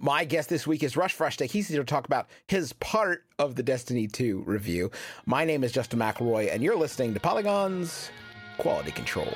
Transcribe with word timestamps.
my 0.00 0.24
guest 0.24 0.48
this 0.48 0.66
week 0.66 0.82
is 0.82 0.96
Russ 0.96 1.12
Frushtick. 1.12 1.50
He's 1.50 1.68
here 1.68 1.78
to 1.78 1.84
talk 1.84 2.06
about 2.06 2.28
his 2.46 2.72
part 2.74 3.24
of 3.38 3.54
the 3.54 3.62
Destiny 3.62 4.06
2 4.06 4.42
review. 4.46 4.90
My 5.26 5.44
name 5.44 5.64
is 5.64 5.72
Justin 5.72 5.98
McElroy, 5.98 6.52
and 6.52 6.62
you're 6.62 6.76
listening 6.76 7.14
to 7.14 7.20
Polygon's 7.20 8.10
Quality 8.58 8.92
Control. 8.92 9.32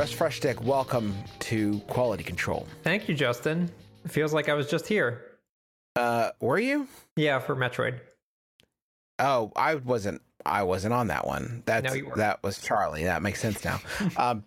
Russ 0.00 0.14
Frushtick, 0.14 0.58
welcome 0.62 1.14
to 1.40 1.78
Quality 1.80 2.24
Control. 2.24 2.66
Thank 2.82 3.06
you, 3.06 3.14
Justin. 3.14 3.70
It 4.02 4.10
feels 4.10 4.32
like 4.32 4.48
I 4.48 4.54
was 4.54 4.66
just 4.66 4.86
here. 4.86 5.26
Uh, 5.94 6.30
were 6.40 6.58
you? 6.58 6.88
Yeah, 7.16 7.38
for 7.38 7.54
Metroid. 7.54 8.00
Oh, 9.18 9.52
I 9.54 9.74
wasn't. 9.74 10.22
I 10.46 10.62
wasn't 10.62 10.94
on 10.94 11.08
that 11.08 11.26
one. 11.26 11.64
That's 11.66 11.84
No, 11.84 11.92
you 11.92 12.12
that 12.16 12.42
was 12.42 12.62
Charlie. 12.62 13.04
That 13.04 13.20
makes 13.20 13.42
sense 13.42 13.62
now. 13.62 13.78
um, 14.16 14.42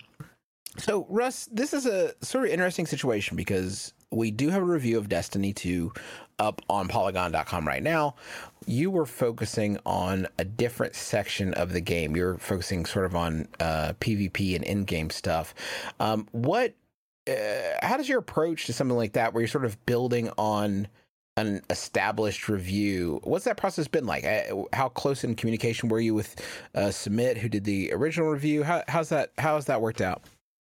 so 0.80 1.06
Russ, 1.08 1.48
this 1.52 1.72
is 1.72 1.86
a 1.86 2.16
sort 2.26 2.46
of 2.46 2.52
interesting 2.52 2.88
situation 2.88 3.38
because 3.38 3.94
we 4.10 4.32
do 4.32 4.50
have 4.50 4.64
a 4.64 4.66
review 4.66 4.98
of 4.98 5.08
Destiny 5.08 5.54
2 5.54 5.94
up 6.40 6.62
on 6.70 6.88
Polygon.com 6.88 7.68
right 7.68 7.84
now. 7.84 8.16
You 8.66 8.92
were 8.92 9.06
focusing 9.06 9.78
on 9.86 10.28
a 10.40 10.46
different 10.46 10.96
section 10.96 11.54
of 11.54 11.74
the 11.74 11.82
game. 11.82 12.16
You're 12.16 12.38
focusing 12.38 12.86
sort 12.86 13.06
of 13.06 13.16
on 13.16 13.48
uh, 13.60 13.94
PvP 14.00 14.56
and 14.56 14.64
in-game 14.64 15.10
stuff. 15.10 15.54
Um, 16.00 16.28
what? 16.32 16.74
Uh, 17.30 17.34
how 17.82 17.96
does 17.96 18.10
your 18.10 18.20
approach 18.20 18.66
to 18.66 18.74
something 18.74 18.98
like 18.98 19.14
that, 19.14 19.34
where 19.34 19.42
you're 19.42 19.48
sort 19.48 19.66
of 19.66 19.84
building 19.86 20.30
on 20.38 20.88
an 21.38 21.62
established 21.70 22.48
review. 22.48 23.20
What's 23.24 23.46
that 23.46 23.58
process 23.58 23.88
been 23.88 24.06
like? 24.06 24.24
Uh, 24.24 24.64
How 24.72 24.90
close 24.90 25.24
in 25.24 25.36
communication 25.36 25.90
were 25.90 26.00
you 26.00 26.14
with 26.14 26.40
uh, 26.76 26.92
Samit, 26.92 27.38
who 27.38 27.50
did 27.50 27.64
the 27.64 27.92
original 27.94 28.30
review? 28.30 28.64
How, 28.64 28.84
how's 28.88 29.10
that? 29.10 29.32
How's 29.38 29.66
that 29.66 29.82
worked 29.82 30.02
out? 30.02 30.24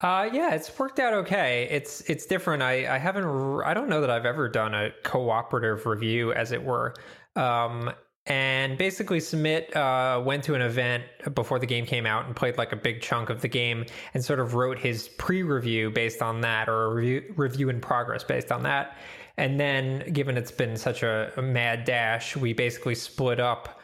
Uh, 0.01 0.27
yeah, 0.33 0.55
it's 0.55 0.77
worked 0.79 0.99
out 0.99 1.13
okay. 1.13 1.67
It's 1.69 2.01
it's 2.01 2.25
different. 2.25 2.63
I 2.63 2.95
I 2.95 2.97
haven't. 2.97 3.25
I 3.63 3.73
don't 3.73 3.87
know 3.87 4.01
that 4.01 4.09
I've 4.09 4.25
ever 4.25 4.49
done 4.49 4.73
a 4.73 4.89
cooperative 5.03 5.85
review, 5.85 6.33
as 6.33 6.51
it 6.51 6.63
were. 6.63 6.95
Um, 7.35 7.91
and 8.25 8.77
basically, 8.77 9.19
Samit 9.19 9.75
uh, 9.75 10.21
went 10.23 10.43
to 10.45 10.55
an 10.55 10.61
event 10.61 11.03
before 11.35 11.59
the 11.59 11.65
game 11.65 11.85
came 11.85 12.05
out 12.05 12.25
and 12.25 12.35
played 12.35 12.57
like 12.57 12.71
a 12.71 12.75
big 12.75 13.01
chunk 13.01 13.29
of 13.29 13.41
the 13.41 13.47
game 13.47 13.85
and 14.13 14.23
sort 14.23 14.39
of 14.39 14.53
wrote 14.53 14.77
his 14.77 15.07
pre-review 15.17 15.91
based 15.91 16.21
on 16.21 16.41
that, 16.41 16.69
or 16.69 16.85
a 16.85 16.93
review, 16.93 17.33
review 17.35 17.69
in 17.69 17.79
progress 17.79 18.23
based 18.23 18.51
on 18.51 18.63
that. 18.63 18.97
And 19.37 19.59
then, 19.59 20.11
given 20.13 20.37
it's 20.37 20.51
been 20.51 20.77
such 20.77 21.03
a, 21.03 21.31
a 21.37 21.41
mad 21.41 21.83
dash, 21.83 22.35
we 22.35 22.53
basically 22.53 22.95
split 22.95 23.39
up 23.39 23.79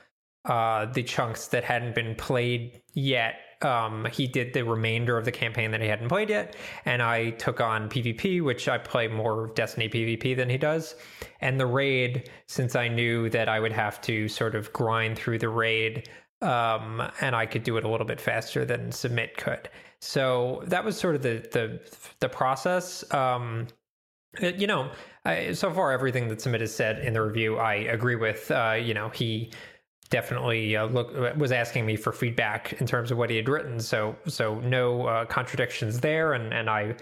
uh, 0.46 0.86
the 0.86 1.04
chunks 1.04 1.48
that 1.48 1.64
hadn't 1.64 1.94
been 1.94 2.16
played 2.16 2.82
yet. 2.94 3.36
Um, 3.62 4.06
he 4.12 4.28
did 4.28 4.54
the 4.54 4.64
remainder 4.64 5.18
of 5.18 5.26
the 5.26 5.32
campaign 5.32 5.72
that 5.72 5.82
he 5.82 5.88
hadn't 5.88 6.10
played 6.10 6.30
yet, 6.30 6.56
and 6.86 7.02
I 7.02 7.32
took 7.32 7.60
on 7.60 7.90
PvP, 7.90 8.44
which 8.44 8.68
I 8.68 8.78
play 8.78 9.08
more 9.08 9.48
Destiny 9.56 9.90
PvP 9.90 10.36
than 10.36 10.50
he 10.50 10.58
does. 10.58 10.96
And 11.42 11.60
the 11.60 11.66
raid, 11.66 12.30
since 12.48 12.76
I 12.76 12.88
knew 12.88 13.30
that 13.30 13.50
I 13.50 13.60
would 13.60 13.72
have 13.72 14.00
to 14.02 14.28
sort 14.28 14.56
of 14.56 14.72
grind 14.74 15.18
through 15.18 15.40
the 15.40 15.50
raid, 15.50 16.10
um, 16.42 17.02
and 17.22 17.36
I 17.36 17.46
could 17.46 17.64
do 17.64 17.78
it 17.78 17.84
a 17.84 17.90
little 17.90 18.06
bit 18.06 18.22
faster 18.22 18.64
than 18.64 18.92
Samit 18.92 19.38
could. 19.38 19.70
So 20.02 20.62
that 20.68 20.84
was 20.86 20.98
sort 20.98 21.16
of 21.16 21.22
the 21.24 21.48
the 21.52 21.80
the 22.20 22.30
process. 22.30 23.04
Um, 23.14 23.68
uh, 24.42 24.48
you 24.48 24.68
know, 24.68 24.92
I, 25.26 25.54
so 25.54 25.72
far 25.72 25.92
everything 25.92 26.28
that 26.28 26.42
Samit 26.42 26.62
has 26.62 26.76
said 26.76 27.00
in 27.00 27.14
the 27.14 27.22
review, 27.22 27.58
I 27.58 27.76
agree 27.76 28.16
with. 28.16 28.52
Uh, 28.52 28.78
you 28.80 28.94
know, 28.94 29.10
he 29.10 29.52
definitely 30.08 30.76
uh, 30.76 30.86
look 30.86 31.14
was 31.38 31.52
asking 31.52 31.86
me 31.86 31.96
for 31.96 32.12
feedback 32.12 32.74
in 32.80 32.88
terms 32.88 33.12
of 33.12 33.18
what 33.18 33.30
he 33.30 33.36
had 33.36 33.50
written. 33.50 33.80
So 33.80 34.16
so 34.28 34.60
no 34.62 35.06
uh, 35.08 35.26
contradictions 35.26 36.00
there, 36.00 36.34
and 36.34 36.54
and 36.54 36.70
I. 36.70 36.96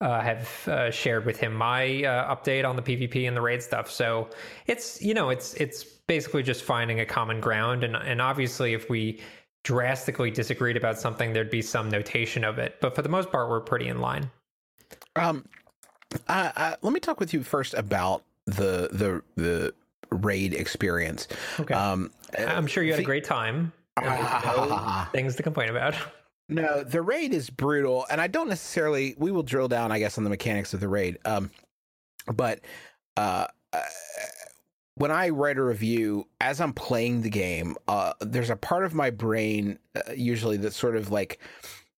Uh, 0.00 0.20
have 0.20 0.66
uh, 0.66 0.90
shared 0.90 1.24
with 1.24 1.38
him 1.38 1.54
my 1.54 2.02
uh, 2.02 2.34
update 2.34 2.68
on 2.68 2.74
the 2.74 2.82
PvP 2.82 3.28
and 3.28 3.36
the 3.36 3.40
raid 3.40 3.62
stuff. 3.62 3.88
So 3.88 4.30
it's 4.66 5.00
you 5.00 5.14
know 5.14 5.28
it's 5.28 5.54
it's 5.54 5.84
basically 5.84 6.42
just 6.42 6.64
finding 6.64 6.98
a 6.98 7.06
common 7.06 7.40
ground, 7.40 7.84
and 7.84 7.94
and 7.94 8.20
obviously 8.20 8.74
if 8.74 8.90
we 8.90 9.20
drastically 9.62 10.30
disagreed 10.30 10.76
about 10.76 10.98
something, 10.98 11.32
there'd 11.32 11.50
be 11.50 11.62
some 11.62 11.88
notation 11.88 12.42
of 12.42 12.58
it. 12.58 12.78
But 12.80 12.96
for 12.96 13.02
the 13.02 13.08
most 13.08 13.30
part, 13.30 13.48
we're 13.48 13.60
pretty 13.60 13.88
in 13.88 14.00
line. 14.00 14.30
Um, 15.14 15.46
uh, 16.28 16.50
uh, 16.56 16.76
let 16.82 16.92
me 16.92 17.00
talk 17.00 17.20
with 17.20 17.32
you 17.32 17.42
first 17.42 17.74
about 17.74 18.24
the 18.46 18.88
the 18.92 19.22
the 19.36 19.74
raid 20.12 20.54
experience. 20.54 21.28
Okay. 21.60 21.74
Um, 21.74 22.10
I'm 22.38 22.66
sure 22.66 22.82
you 22.82 22.92
had 22.92 23.00
a 23.00 23.04
great 23.04 23.24
time. 23.24 23.72
and 23.96 24.44
no 24.44 25.06
things 25.12 25.36
to 25.36 25.42
complain 25.42 25.68
about. 25.68 25.94
No, 26.48 26.82
the 26.82 27.02
raid 27.02 27.32
is 27.32 27.50
brutal, 27.50 28.06
and 28.10 28.20
I 28.20 28.26
don't 28.26 28.48
necessarily. 28.48 29.14
We 29.16 29.30
will 29.30 29.42
drill 29.42 29.68
down, 29.68 29.92
I 29.92 29.98
guess, 29.98 30.18
on 30.18 30.24
the 30.24 30.30
mechanics 30.30 30.74
of 30.74 30.80
the 30.80 30.88
raid. 30.88 31.18
Um, 31.24 31.50
but 32.26 32.60
uh, 33.16 33.46
uh, 33.72 33.80
when 34.96 35.10
I 35.10 35.30
write 35.30 35.56
a 35.58 35.62
review, 35.62 36.28
as 36.40 36.60
I'm 36.60 36.72
playing 36.72 37.22
the 37.22 37.30
game, 37.30 37.76
uh, 37.88 38.12
there's 38.20 38.50
a 38.50 38.56
part 38.56 38.84
of 38.84 38.94
my 38.94 39.10
brain 39.10 39.78
uh, 39.96 40.12
usually 40.14 40.56
that's 40.56 40.76
sort 40.76 40.96
of 40.96 41.10
like 41.10 41.38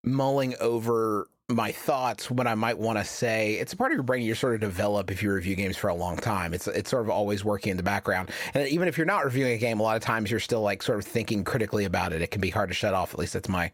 mulling 0.04 0.54
over 0.60 1.28
my 1.50 1.72
thoughts, 1.72 2.31
what 2.31 2.47
I 2.47 2.55
might 2.55 2.78
want 2.78 2.99
to 2.99 3.05
say. 3.05 3.55
It's 3.55 3.75
a 3.75 3.77
part 3.77 3.93
of 3.93 3.97
your 3.97 4.03
brain 4.03 4.22
you 4.22 4.34
sort 4.34 4.55
of 4.55 4.60
develop 4.60 5.10
if 5.10 5.22
you 5.22 5.31
review 5.32 5.55
games 5.56 5.77
for 5.77 5.88
a 5.88 5.94
long 5.94 6.16
time. 6.16 6.55
It's 6.55 6.66
it's 6.66 6.91
sort 6.91 7.03
of 7.03 7.10
always 7.10 7.44
working 7.44 7.71
in 7.71 7.77
the 7.77 7.82
background. 7.82 8.31
And 8.55 8.66
even 8.69 8.88
if 8.88 8.97
you're 8.97 9.06
not 9.06 9.25
reviewing 9.25 9.53
a 9.53 9.59
game, 9.59 9.78
a 9.78 9.82
lot 9.82 9.97
of 9.97 10.03
times 10.03 10.31
you're 10.31 10.41
still 10.41 10.62
like 10.62 10.82
sort 10.82 10.99
of 10.99 11.05
thinking 11.05 11.44
critically 11.44 11.84
about 11.84 12.12
it. 12.12 12.22
It 12.22 12.31
can 12.31 12.41
be 12.41 12.50
hard 12.50 12.71
to 12.71 12.75
shut 12.75 12.94
off. 12.94 13.12
At 13.12 13.19
least 13.19 13.34
that's 13.34 13.49
my 13.49 13.71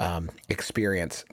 um, 0.00 0.30
experience. 0.48 1.24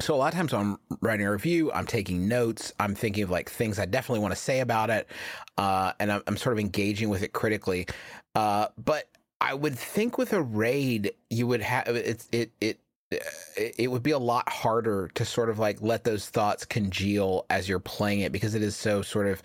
So 0.00 0.14
a 0.14 0.16
lot 0.16 0.32
of 0.32 0.36
times 0.36 0.52
when 0.52 0.60
I'm 0.60 0.98
writing 1.00 1.24
a 1.24 1.30
review, 1.30 1.72
I'm 1.72 1.86
taking 1.86 2.26
notes. 2.28 2.72
I'm 2.80 2.94
thinking 2.94 3.22
of 3.22 3.30
like 3.30 3.48
things 3.48 3.78
I 3.78 3.86
definitely 3.86 4.20
want 4.20 4.34
to 4.34 4.40
say 4.40 4.60
about 4.60 4.90
it, 4.90 5.08
uh, 5.56 5.92
and 6.00 6.12
I'm, 6.12 6.22
I'm 6.26 6.36
sort 6.36 6.52
of 6.52 6.58
engaging 6.58 7.08
with 7.08 7.22
it 7.22 7.32
critically. 7.32 7.86
Uh, 8.34 8.66
but 8.76 9.08
I 9.40 9.54
would 9.54 9.78
think 9.78 10.18
with 10.18 10.32
a 10.32 10.42
raid, 10.42 11.12
you 11.30 11.46
would 11.46 11.62
have 11.62 11.88
it. 11.88 12.26
It 12.32 12.50
it 12.60 12.80
it 13.10 13.90
would 13.90 14.02
be 14.02 14.10
a 14.10 14.18
lot 14.18 14.48
harder 14.48 15.08
to 15.14 15.24
sort 15.24 15.48
of 15.48 15.58
like 15.58 15.80
let 15.80 16.04
those 16.04 16.28
thoughts 16.28 16.64
congeal 16.64 17.46
as 17.50 17.68
you're 17.68 17.78
playing 17.78 18.20
it 18.20 18.32
because 18.32 18.54
it 18.54 18.62
is 18.62 18.74
so 18.74 19.00
sort 19.00 19.26
of 19.28 19.42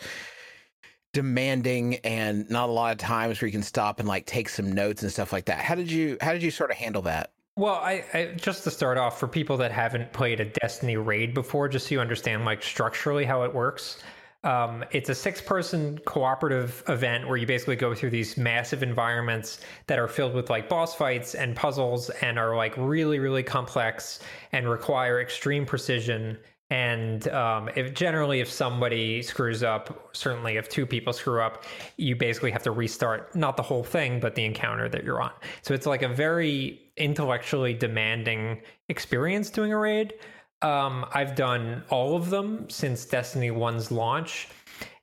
demanding 1.14 1.96
and 1.98 2.50
not 2.50 2.70
a 2.70 2.72
lot 2.72 2.92
of 2.92 2.98
times 2.98 3.42
where 3.42 3.48
you 3.48 3.52
can 3.52 3.62
stop 3.62 4.00
and 4.00 4.08
like 4.08 4.26
take 4.26 4.50
some 4.50 4.72
notes 4.72 5.04
and 5.04 5.12
stuff 5.12 5.32
like 5.32 5.46
that. 5.46 5.60
How 5.60 5.76
did 5.76 5.92
you 5.92 6.18
how 6.22 6.34
did 6.34 6.42
you 6.42 6.52
sort 6.52 6.72
of 6.72 6.78
handle 6.78 7.02
that? 7.04 7.32
Well, 7.58 7.76
I, 7.76 8.04
I 8.14 8.26
just 8.38 8.64
to 8.64 8.72
start 8.72 8.98
off 8.98 9.20
for 9.20 9.28
people 9.28 9.58
that 9.58 9.72
haven't 9.72 10.14
played 10.14 10.40
a 10.40 10.46
Destiny 10.46 10.96
raid 10.96 11.34
before, 11.34 11.68
just 11.68 11.88
so 11.88 11.96
you 11.96 12.02
understand 12.02 12.46
like 12.46 12.64
structurally 12.64 13.26
how 13.26 13.44
it 13.44 13.54
works. 13.54 14.02
Um, 14.44 14.84
it's 14.92 15.10
a 15.10 15.16
six-person 15.16 16.00
cooperative 16.06 16.84
event 16.88 17.28
where 17.28 17.38
you 17.38 17.46
basically 17.46 17.76
go 17.76 17.94
through 17.94 18.10
these 18.10 18.38
massive 18.38 18.82
environments 18.82 19.60
that 19.86 20.00
are 20.00 20.08
filled 20.08 20.34
with 20.34 20.50
like 20.50 20.68
boss 20.68 20.96
fights 20.96 21.36
and 21.36 21.56
puzzles 21.56 22.10
and 22.22 22.40
are 22.40 22.56
like 22.56 22.76
really, 22.78 23.20
really 23.20 23.44
complex 23.44 24.20
and 24.52 24.68
require 24.68 25.22
extreme 25.22 25.64
precision. 25.66 26.40
And 26.72 27.28
um, 27.28 27.70
if 27.76 27.94
generally, 27.94 28.40
if 28.40 28.50
somebody 28.50 29.22
screws 29.22 29.62
up, 29.62 30.10
certainly 30.14 30.56
if 30.56 30.70
two 30.70 30.86
people 30.86 31.12
screw 31.12 31.42
up, 31.42 31.66
you 31.98 32.16
basically 32.16 32.50
have 32.50 32.64
to 32.64 32.72
restart 32.72 33.36
not 33.36 33.58
the 33.58 33.64
whole 33.64 33.84
thing, 33.84 34.22
but 34.22 34.36
the 34.36 34.46
encounter 34.46 34.88
that 34.90 35.04
you're 35.04 35.22
on. 35.22 35.34
So 35.64 35.74
it's 35.74 35.86
like 35.86 36.02
a 36.02 36.08
very 36.08 36.80
intellectually 36.96 37.74
demanding 37.74 38.62
experience 38.88 39.50
doing 39.50 39.74
a 39.74 39.78
raid. 39.78 40.14
Um, 40.62 41.06
I've 41.14 41.36
done 41.36 41.84
all 41.90 42.16
of 42.16 42.30
them 42.30 42.70
since 42.70 43.06
Destiny 43.06 43.50
1's 43.50 43.92
launch. 43.92 44.48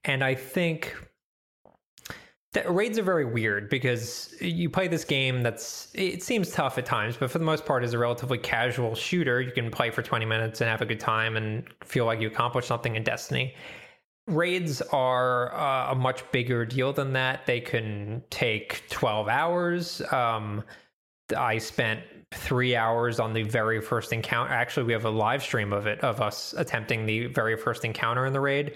And 0.05 0.23
I 0.23 0.35
think 0.35 0.97
that 2.53 2.71
raids 2.73 2.99
are 2.99 3.03
very 3.03 3.25
weird 3.25 3.69
because 3.69 4.35
you 4.41 4.71
play 4.71 4.89
this 4.89 5.05
game 5.05 5.43
that's, 5.43 5.91
it 5.95 6.23
seems 6.23 6.51
tough 6.51 6.79
at 6.79 6.87
times, 6.87 7.17
but 7.17 7.31
for 7.31 7.39
the 7.39 7.45
most 7.45 7.67
part 7.67 7.85
is 7.85 7.93
a 7.93 7.99
relatively 7.99 8.39
casual 8.39 8.95
shooter. 8.95 9.41
You 9.41 9.53
can 9.53 9.71
play 9.71 9.91
for 9.91 10.03
20 10.03 10.25
minutes 10.25 10.61
and 10.61 10.71
have 10.71 10.81
a 10.81 10.87
good 10.87 11.01
time 11.01 11.37
and 11.37 11.65
feel 11.85 12.07
like 12.07 12.21
you 12.21 12.29
accomplished 12.29 12.69
something 12.69 12.97
in 12.97 13.03
Destiny. 13.03 13.55
Raids 14.27 14.81
are 14.93 15.55
uh, 15.55 15.93
a 15.93 15.95
much 15.95 16.31
bigger 16.33 16.65
deal 16.65 16.93
than 16.93 17.13
that. 17.15 17.47
They 17.47 17.61
can 17.61 18.23
take 18.31 18.89
12 18.89 19.29
hours. 19.29 20.03
Um, 20.13 20.65
I 21.37 21.59
spent 21.59 22.01
three 22.33 22.77
hours 22.77 23.19
on 23.19 23.33
the 23.33 23.43
very 23.43 23.81
first 23.81 24.13
encounter. 24.13 24.53
Actually, 24.53 24.85
we 24.85 24.93
have 24.93 25.05
a 25.05 25.11
live 25.11 25.43
stream 25.43 25.73
of 25.73 25.87
it 25.87 25.99
of 26.01 26.21
us 26.21 26.55
attempting 26.59 27.07
the 27.07 27.27
very 27.27 27.57
first 27.57 27.85
encounter 27.85 28.27
in 28.27 28.33
the 28.33 28.41
raid. 28.41 28.75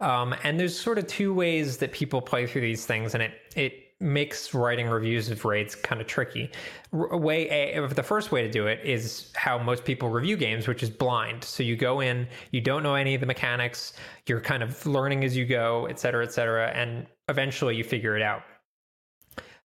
Um, 0.00 0.34
and 0.44 0.58
there's 0.58 0.78
sort 0.78 0.98
of 0.98 1.06
two 1.06 1.34
ways 1.34 1.76
that 1.78 1.92
people 1.92 2.22
play 2.22 2.46
through 2.46 2.62
these 2.62 2.86
things, 2.86 3.14
and 3.14 3.22
it 3.22 3.32
it 3.56 3.72
makes 4.02 4.54
writing 4.54 4.88
reviews 4.88 5.28
of 5.30 5.44
raids 5.44 5.74
kind 5.74 6.00
of 6.00 6.06
tricky. 6.06 6.50
R- 6.90 7.18
way 7.18 7.48
a, 7.48 7.86
the 7.86 8.02
first 8.02 8.32
way 8.32 8.40
to 8.42 8.50
do 8.50 8.66
it 8.66 8.80
is 8.82 9.30
how 9.34 9.58
most 9.58 9.84
people 9.84 10.08
review 10.08 10.38
games, 10.38 10.66
which 10.66 10.82
is 10.82 10.88
blind. 10.88 11.44
So 11.44 11.62
you 11.62 11.76
go 11.76 12.00
in, 12.00 12.26
you 12.50 12.62
don't 12.62 12.82
know 12.82 12.94
any 12.94 13.14
of 13.14 13.20
the 13.20 13.26
mechanics, 13.26 13.92
you're 14.26 14.40
kind 14.40 14.62
of 14.62 14.86
learning 14.86 15.22
as 15.22 15.36
you 15.36 15.44
go, 15.44 15.86
et 15.90 16.00
cetera, 16.00 16.24
et 16.24 16.32
cetera, 16.32 16.68
and 16.70 17.06
eventually 17.28 17.76
you 17.76 17.84
figure 17.84 18.16
it 18.16 18.22
out. 18.22 18.42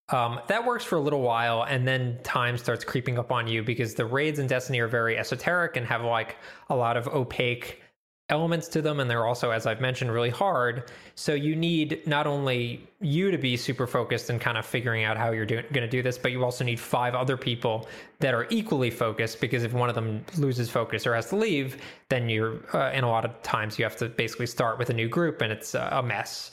Um, 0.10 0.40
that 0.48 0.64
works 0.64 0.84
for 0.84 0.98
a 0.98 1.02
little 1.02 1.22
while, 1.22 1.64
and 1.64 1.88
then 1.88 2.20
time 2.24 2.58
starts 2.58 2.86
creeping 2.86 3.18
up 3.18 3.32
on 3.32 3.48
you 3.48 3.64
because 3.64 3.96
the 3.96 4.06
raids 4.06 4.38
in 4.38 4.46
Destiny 4.46 4.80
are 4.80 4.88
very 4.88 5.18
esoteric 5.18 5.78
and 5.78 5.86
have 5.88 6.04
like 6.04 6.38
a 6.70 6.76
lot 6.76 6.96
of 6.96 7.08
opaque 7.08 7.82
elements 8.30 8.68
to 8.68 8.82
them 8.82 9.00
and 9.00 9.08
they're 9.08 9.28
also 9.28 9.52
as 9.52 9.68
i've 9.68 9.80
mentioned 9.80 10.12
really 10.12 10.32
hard. 10.32 10.90
So 11.14 11.36
you 11.36 11.56
need 11.56 12.02
not 12.08 12.26
only 12.26 12.88
you 13.00 13.30
to 13.30 13.38
be 13.38 13.56
super 13.56 13.86
focused 13.86 14.32
and 14.32 14.42
kind 14.42 14.58
of 14.58 14.66
figuring 14.66 15.04
out 15.04 15.16
how 15.16 15.32
you're 15.32 15.46
going 15.46 15.72
to 15.72 15.88
do 15.88 16.02
this 16.02 16.18
but 16.18 16.32
you 16.32 16.44
also 16.44 16.64
need 16.64 16.80
five 16.80 17.14
other 17.14 17.38
people 17.38 17.88
that 18.20 18.34
are 18.34 18.48
equally 18.50 18.90
focused 18.90 19.40
because 19.40 19.64
if 19.64 19.74
one 19.74 19.90
of 19.90 19.96
them 19.96 20.26
loses 20.38 20.72
focus 20.72 21.06
or 21.06 21.14
has 21.14 21.30
to 21.30 21.36
leave 21.36 21.78
then 22.10 22.28
you're 22.28 22.62
uh, 22.76 22.92
in 22.94 23.04
a 23.04 23.08
lot 23.08 23.26
of 23.26 23.42
times 23.44 23.78
you 23.78 23.86
have 23.86 23.96
to 23.98 24.10
basically 24.10 24.48
start 24.48 24.80
with 24.80 24.90
a 24.90 24.94
new 24.94 25.08
group 25.08 25.42
and 25.42 25.52
it's 25.52 25.76
a 25.76 26.02
mess. 26.02 26.52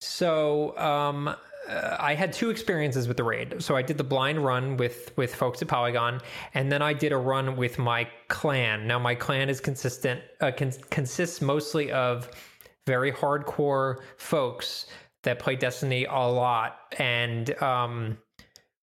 So 0.00 0.76
um, 0.78 1.36
uh, 1.68 1.96
I 1.98 2.14
had 2.14 2.32
two 2.32 2.50
experiences 2.50 3.06
with 3.06 3.16
the 3.16 3.24
raid. 3.24 3.62
So 3.62 3.76
I 3.76 3.82
did 3.82 3.98
the 3.98 4.04
blind 4.04 4.44
run 4.44 4.76
with 4.76 5.12
with 5.16 5.34
folks 5.34 5.60
at 5.62 5.68
Polygon, 5.68 6.20
and 6.54 6.70
then 6.70 6.82
I 6.82 6.92
did 6.92 7.12
a 7.12 7.16
run 7.16 7.56
with 7.56 7.78
my 7.78 8.08
clan. 8.28 8.86
Now 8.86 8.98
my 8.98 9.14
clan 9.14 9.48
is 9.48 9.60
consistent 9.60 10.22
uh, 10.40 10.52
con- 10.56 10.72
consists 10.90 11.40
mostly 11.40 11.92
of 11.92 12.30
very 12.86 13.12
hardcore 13.12 13.98
folks 14.16 14.86
that 15.22 15.38
play 15.38 15.54
Destiny 15.54 16.06
a 16.06 16.18
lot, 16.18 16.94
and 16.98 17.60
um, 17.62 18.18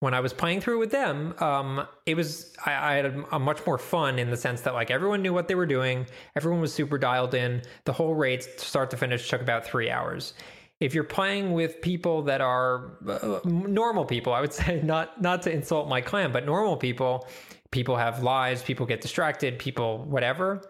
when 0.01 0.13
I 0.13 0.21
was 0.21 0.35
playing 0.35 0.61
through 0.61 0.79
with 0.79 0.91
them, 0.91 1.35
um, 1.39 1.87
it 2.05 2.15
was 2.15 2.55
I, 2.67 2.93
I 2.93 2.95
had 2.97 3.07
a, 3.07 3.37
a, 3.37 3.39
much 3.39 3.65
more 3.67 3.79
fun 3.79 4.19
in 4.19 4.31
the 4.31 4.37
sense 4.37 4.61
that 4.63 4.75
like 4.75 4.91
everyone 4.91 5.23
knew 5.23 5.33
what 5.33 5.49
they 5.49 5.55
were 5.55 5.67
doing, 5.67 6.07
everyone 6.37 6.61
was 6.61 6.75
super 6.75 6.99
dialed 6.99 7.35
in. 7.35 7.63
The 7.87 7.95
whole 7.95 8.15
raid, 8.15 8.43
start 8.43 8.91
to 8.91 8.99
finish, 8.99 9.29
took 9.31 9.41
about 9.41 9.65
three 9.65 9.91
hours 9.91 10.35
if 10.81 10.95
you're 10.95 11.05
playing 11.05 11.53
with 11.53 11.81
people 11.81 12.23
that 12.23 12.41
are 12.41 12.99
uh, 13.09 13.41
normal 13.45 14.05
people, 14.05 14.33
I 14.33 14.41
would 14.41 14.53
say 14.53 14.81
not 14.83 15.21
not 15.21 15.43
to 15.43 15.53
insult 15.53 15.89
my 15.89 16.01
clan, 16.01 16.33
but 16.33 16.45
normal 16.45 16.77
people, 16.77 17.27
people 17.71 17.97
have 17.97 18.23
lives, 18.23 18.63
people 18.63 18.87
get 18.87 19.01
distracted, 19.01 19.59
people 19.59 20.05
whatever. 20.05 20.63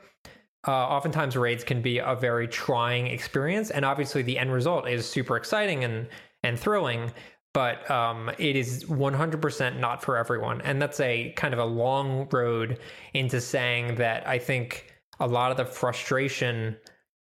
Uh, 0.68 0.72
oftentimes 0.72 1.36
raids 1.36 1.62
can 1.62 1.80
be 1.80 1.98
a 1.98 2.16
very 2.16 2.48
trying 2.48 3.06
experience, 3.06 3.70
and 3.70 3.84
obviously 3.84 4.22
the 4.22 4.36
end 4.36 4.52
result 4.52 4.88
is 4.88 5.08
super 5.08 5.36
exciting 5.36 5.84
and 5.84 6.08
and 6.42 6.58
thrilling. 6.58 7.12
But 7.54 7.90
um, 7.90 8.30
it 8.36 8.54
is 8.54 8.84
100% 8.84 9.78
not 9.78 10.02
for 10.02 10.18
everyone, 10.18 10.60
and 10.60 10.82
that's 10.82 11.00
a 11.00 11.32
kind 11.36 11.54
of 11.54 11.60
a 11.60 11.64
long 11.64 12.28
road 12.30 12.80
into 13.14 13.40
saying 13.40 13.94
that 13.94 14.28
I 14.28 14.38
think 14.38 14.92
a 15.20 15.26
lot 15.26 15.50
of 15.50 15.56
the 15.56 15.64
frustration 15.64 16.76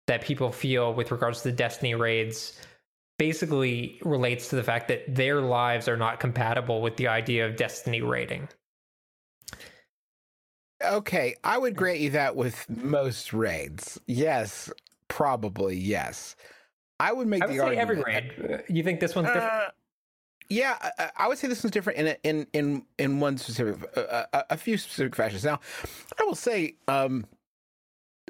that 0.06 0.23
people 0.23 0.50
feel 0.50 0.94
with 0.94 1.11
regards 1.11 1.43
to 1.43 1.50
the 1.50 1.56
Destiny 1.56 1.94
raids 1.94 2.58
basically 3.19 4.00
relates 4.03 4.49
to 4.49 4.56
the 4.56 4.64
fact 4.64 4.88
that 4.88 5.14
their 5.14 5.41
lives 5.41 5.88
are 5.88 5.97
not 5.97 6.20
compatible 6.20 6.82
with 6.82 6.97
the 6.97 7.09
idea 7.09 7.47
of 7.47 7.56
destiny 7.56 8.03
raiding. 8.03 8.49
Okay, 10.85 11.37
I 11.44 11.59
would 11.59 11.76
grant 11.76 12.00
you 12.00 12.11
that 12.11 12.35
with 12.35 12.69
most 12.69 13.32
raids. 13.32 14.00
Yes, 14.06 14.70
probably 15.09 15.76
yes. 15.76 16.35
I 16.99 17.12
would 17.12 17.29
make 17.29 17.43
I 17.43 17.47
would 17.47 17.55
the 17.55 17.59
say 17.59 17.79
argument. 17.79 18.00
every 18.00 18.03
raid. 18.03 18.64
You 18.69 18.82
think 18.82 19.00
this 19.00 19.15
one's 19.15 19.29
different? 19.29 19.53
Uh, 19.53 19.70
yeah, 20.49 20.76
I, 20.99 21.11
I, 21.17 21.29
would 21.29 21.38
say 21.38 21.49
this 21.49 21.62
one's 21.62 21.73
different 21.73 21.99
in 21.99 22.17
in 22.25 22.47
in 22.53 22.82
in 22.99 23.20
one 23.20 23.38
specific, 23.38 23.91
uh, 23.97 24.25
a, 24.32 24.44
a, 24.50 24.56
few 24.56 24.76
specific 24.76 25.15
fashions. 25.15 25.44
Now, 25.44 25.61
I 26.20 26.25
will 26.25 26.35
say, 26.35 26.75
um, 26.88 27.26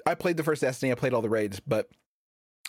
I 0.06 0.14
played 0.14 0.36
the 0.36 0.44
first 0.44 0.62
Destiny. 0.62 0.92
I 0.92 0.94
played 0.94 1.14
all 1.14 1.22
the 1.22 1.28
raids, 1.28 1.60
but 1.60 1.88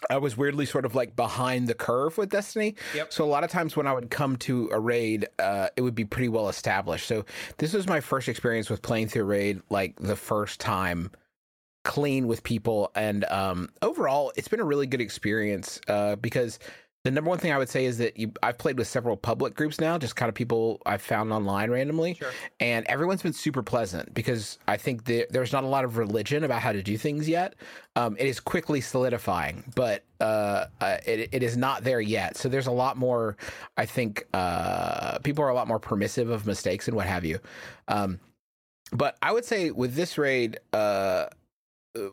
I 0.09 0.17
was 0.17 0.37
weirdly 0.37 0.65
sort 0.65 0.85
of 0.85 0.95
like 0.95 1.15
behind 1.15 1.67
the 1.67 1.73
curve 1.73 2.17
with 2.17 2.29
Destiny. 2.29 2.75
Yep. 2.95 3.13
So 3.13 3.23
a 3.23 3.27
lot 3.27 3.43
of 3.43 3.49
times 3.49 3.75
when 3.75 3.87
I 3.87 3.93
would 3.93 4.09
come 4.09 4.37
to 4.37 4.69
a 4.71 4.79
raid, 4.79 5.27
uh, 5.39 5.69
it 5.75 5.81
would 5.81 5.95
be 5.95 6.05
pretty 6.05 6.29
well 6.29 6.49
established. 6.49 7.07
So 7.07 7.25
this 7.57 7.73
was 7.73 7.87
my 7.87 7.99
first 7.99 8.27
experience 8.27 8.69
with 8.69 8.81
playing 8.81 9.07
through 9.07 9.25
raid, 9.25 9.61
like 9.69 9.95
the 9.97 10.15
first 10.15 10.59
time 10.59 11.11
clean 11.83 12.27
with 12.27 12.43
people. 12.43 12.91
And 12.95 13.25
um, 13.25 13.69
overall, 13.81 14.31
it's 14.35 14.47
been 14.47 14.59
a 14.59 14.65
really 14.65 14.87
good 14.87 15.01
experience 15.01 15.79
uh, 15.87 16.15
because 16.15 16.59
the 17.03 17.11
number 17.11 17.29
one 17.29 17.37
thing 17.37 17.51
I 17.51 17.57
would 17.57 17.67
say 17.67 17.83
is 17.85 17.97
that 17.97 18.17
you, 18.17 18.31
I've 18.41 18.57
played 18.57 18.77
with 18.77 18.87
several 18.87 19.17
public 19.17 19.55
groups 19.55 19.81
now, 19.81 19.97
just 19.97 20.15
kind 20.15 20.29
of 20.29 20.35
people 20.35 20.81
I've 20.85 21.01
found 21.01 21.33
online 21.33 21.69
randomly, 21.69 22.13
sure. 22.13 22.31
and 22.61 22.85
everyone's 22.87 23.21
been 23.21 23.33
super 23.33 23.61
pleasant 23.61 24.13
because 24.13 24.57
I 24.69 24.77
think 24.77 25.03
the, 25.03 25.27
there's 25.29 25.51
not 25.51 25.65
a 25.65 25.67
lot 25.67 25.83
of 25.83 25.97
religion 25.97 26.45
about 26.45 26.61
how 26.61 26.71
to 26.71 26.81
do 26.81 26.97
things 26.97 27.27
yet. 27.27 27.55
Um, 27.97 28.15
it 28.17 28.27
is 28.27 28.39
quickly 28.39 28.79
solidifying, 28.79 29.65
but 29.75 30.05
uh, 30.21 30.67
uh, 30.79 30.97
it, 31.05 31.27
it 31.33 31.43
is 31.43 31.57
not 31.57 31.83
there 31.83 31.99
yet. 31.99 32.37
So 32.37 32.47
there's 32.47 32.67
a 32.67 32.71
lot 32.71 32.95
more. 32.95 33.35
I 33.75 33.85
think 33.85 34.25
uh, 34.33 35.19
people 35.19 35.43
are 35.43 35.49
a 35.49 35.55
lot 35.55 35.67
more 35.67 35.79
permissive 35.79 36.29
of 36.29 36.47
mistakes 36.47 36.87
and 36.87 36.95
what 36.95 37.05
have 37.05 37.25
you. 37.25 37.39
Um, 37.89 38.21
but 38.93 39.17
I 39.21 39.33
would 39.33 39.43
say 39.43 39.71
with 39.71 39.95
this 39.95 40.17
raid, 40.17 40.59
uh, 40.71 41.25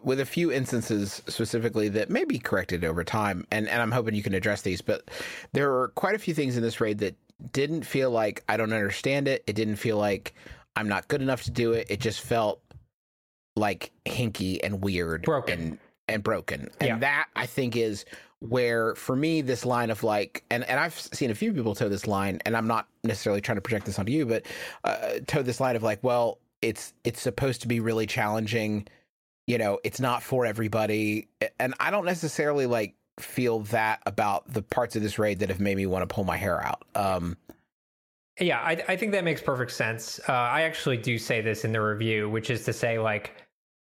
with 0.03 0.21
a 0.21 0.27
few 0.27 0.53
instances 0.53 1.23
specifically 1.27 1.89
that 1.89 2.11
may 2.11 2.25
be 2.25 2.39
corrected 2.39 2.85
over 2.85 3.03
time, 3.05 3.47
and, 3.51 3.69
and 3.69 3.81
I'm 3.81 3.91
hoping 3.91 4.15
you 4.15 4.23
can 4.23 4.35
address 4.35 4.63
these, 4.63 4.81
but 4.81 5.11
there 5.53 5.75
are 5.79 5.89
quite 5.89 6.15
a 6.15 6.19
few 6.19 6.35
things 6.35 6.57
in 6.57 6.63
this 6.63 6.81
raid 6.81 6.99
that 6.99 7.17
didn't 7.53 7.85
feel 7.85 8.11
like 8.11 8.45
I 8.49 8.57
don't 8.57 8.73
understand 8.73 9.29
it. 9.29 9.43
It 9.47 9.55
didn't 9.55 9.77
feel 9.77 9.97
like 9.97 10.35
I'm 10.77 10.89
not 10.89 11.09
good 11.09 11.23
enough 11.23 11.45
to 11.45 11.51
do 11.51 11.73
it. 11.73 11.87
It 11.91 12.01
just 12.01 12.21
felt 12.21 12.61
like 13.57 13.93
hinky 14.07 14.61
and 14.63 14.83
weird 14.83 15.23
broken. 15.23 15.61
and 15.61 15.79
and 16.09 16.23
broken. 16.23 16.71
And 16.81 16.89
yeah. 16.89 16.99
that 16.99 17.29
I 17.37 17.47
think 17.47 17.77
is 17.77 18.05
where 18.41 18.95
for 18.95 19.15
me 19.15 19.43
this 19.43 19.65
line 19.65 19.91
of 19.91 20.03
like 20.03 20.45
and, 20.51 20.65
and 20.65 20.79
I've 20.81 20.99
seen 20.99 21.31
a 21.31 21.35
few 21.35 21.53
people 21.53 21.75
toe 21.75 21.89
this 21.89 22.07
line 22.07 22.41
and 22.47 22.57
I'm 22.57 22.67
not 22.67 22.89
necessarily 23.05 23.41
trying 23.41 23.57
to 23.57 23.63
project 23.63 23.87
this 23.87 23.99
onto 23.99 24.13
you, 24.13 24.27
but 24.27 24.47
uh, 24.85 25.21
toe 25.27 25.43
this 25.43 25.61
line 25.61 25.77
of 25.77 25.83
like, 25.83 26.03
well, 26.03 26.39
it's 26.63 26.93
it's 27.05 27.21
supposed 27.21 27.63
to 27.63 27.69
be 27.69 27.81
really 27.81 28.07
challenging 28.07 28.87
you 29.51 29.59
know, 29.59 29.81
it's 29.83 29.99
not 29.99 30.23
for 30.23 30.47
everybody. 30.47 31.27
And 31.59 31.75
I 31.81 31.91
don't 31.91 32.05
necessarily 32.05 32.67
like 32.67 32.95
feel 33.19 33.61
that 33.61 34.01
about 34.07 34.47
the 34.53 34.63
parts 34.63 34.95
of 34.95 35.03
this 35.03 35.19
raid 35.19 35.41
that 35.41 35.49
have 35.49 35.59
made 35.59 35.77
me 35.77 35.87
want 35.87 36.09
to 36.09 36.15
pull 36.15 36.23
my 36.23 36.37
hair 36.37 36.65
out. 36.65 36.85
Um, 36.95 37.37
yeah, 38.41 38.61
I, 38.61 38.81
I 38.87 38.97
think 38.97 39.11
that 39.11 39.25
makes 39.25 39.43
perfect 39.43 39.73
sense. 39.73 40.21
Uh, 40.29 40.33
I 40.33 40.63
actually 40.63 40.99
do 40.99 41.19
say 41.19 41.41
this 41.41 41.65
in 41.65 41.73
the 41.73 41.81
review, 41.81 42.31
which 42.31 42.49
is 42.49 42.65
to 42.67 42.73
say, 42.73 43.01
like, 43.01 43.35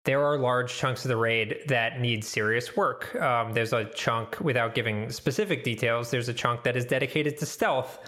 there 0.07 0.25
are 0.25 0.39
large 0.39 0.75
chunks 0.75 1.05
of 1.05 1.11
the 1.11 1.17
raid 1.19 1.59
that 1.69 2.01
need 2.01 2.25
serious 2.25 2.75
work. 2.75 3.15
Um, 3.17 3.53
there's 3.53 3.75
a 3.75 3.85
chunk, 3.85 4.41
without 4.41 4.75
giving 4.75 5.11
specific 5.11 5.63
details, 5.63 6.11
there's 6.11 6.31
a 6.31 6.35
chunk 6.35 6.63
that 6.63 6.75
is 6.75 6.87
dedicated 6.87 7.37
to 7.37 7.45
stealth. 7.45 8.01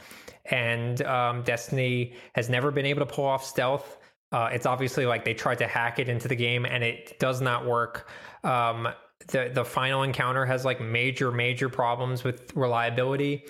And 0.47 1.03
um, 1.03 1.43
Destiny 1.43 2.15
has 2.35 2.49
never 2.49 2.71
been 2.71 2.87
able 2.87 3.07
to 3.07 3.15
pull 3.15 3.27
off 3.27 3.45
stealth 3.45 3.99
uh, 4.33 4.49
it's 4.53 4.67
obviously 4.67 5.07
like 5.07 5.25
they 5.25 5.35
tried 5.35 5.59
to 5.59 5.67
hack 5.67 5.99
it 5.99 6.09
into 6.09 6.27
the 6.27 6.37
game 6.37 6.65
and 6.65 6.83
it 6.83 7.19
does 7.19 7.41
not 7.41 7.67
work. 7.67 8.09
Um, 8.45 8.89
the 9.29 9.51
the 9.53 9.65
final 9.65 10.03
encounter 10.03 10.45
has 10.45 10.65
like 10.65 10.81
major 10.81 11.31
major 11.31 11.69
problems 11.69 12.25
with 12.25 12.55
reliability. 12.57 13.45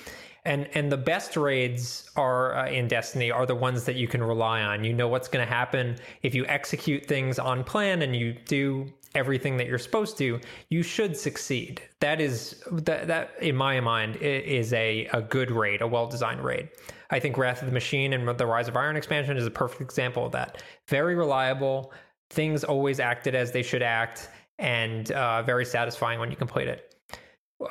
And 0.45 0.69
and 0.75 0.91
the 0.91 0.97
best 0.97 1.37
raids 1.37 2.11
are 2.17 2.57
uh, 2.57 2.69
in 2.69 2.89
Destiny 2.89 3.31
are 3.31 3.47
the 3.47 3.55
ones 3.55 3.85
that 3.85 3.95
you 3.95 4.09
can 4.09 4.23
rely 4.23 4.62
on. 4.62 4.83
You 4.83 4.93
know 4.93 5.07
what's 5.07 5.29
going 5.29 5.47
to 5.47 5.51
happen 5.51 5.97
if 6.23 6.35
you 6.35 6.45
execute 6.47 7.07
things 7.07 7.39
on 7.39 7.62
plan 7.62 8.03
and 8.03 8.15
you 8.17 8.35
do 8.47 8.93
everything 9.15 9.57
that 9.59 9.67
you're 9.69 9.79
supposed 9.79 10.19
to. 10.19 10.41
You 10.69 10.83
should 10.83 11.17
succeed. 11.17 11.81
That 12.01 12.21
is 12.21 12.62
that 12.73 13.07
that 13.07 13.31
in 13.41 13.55
my 13.55 13.79
mind 13.81 14.17
is 14.17 14.73
a 14.73 15.07
a 15.12 15.23
good 15.23 15.53
raid, 15.53 15.81
a 15.81 15.87
well 15.87 16.09
designed 16.09 16.45
raid. 16.45 16.71
I 17.12 17.21
think 17.21 17.37
Wrath 17.37 17.61
of 17.61 17.66
the 17.66 17.73
Machine 17.73 18.14
and 18.14 18.26
the 18.38 18.47
Rise 18.47 18.69
of 18.69 18.76
Iron 18.76 18.97
expansion 18.97 19.37
is 19.37 19.47
a 19.47 19.50
perfect 19.50 19.83
example 19.83 20.25
of 20.25 20.33
that. 20.33 20.62
Very 20.88 21.14
reliable. 21.14 21.92
Things 22.31 22.64
always 22.64 22.99
acted 22.99 23.35
as 23.35 23.52
they 23.52 23.62
should 23.62 23.83
act, 23.83 24.31
and 24.59 25.12
uh, 25.12 25.42
very 25.42 25.66
satisfying 25.66 26.19
when 26.19 26.31
you 26.31 26.37
complete 26.37 26.69
it. 26.69 26.95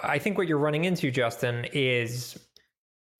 I 0.03 0.19
think 0.19 0.38
what 0.38 0.48
you're 0.48 0.60
running 0.60 0.86
into, 0.86 1.10
Justin, 1.10 1.65
is, 1.74 2.39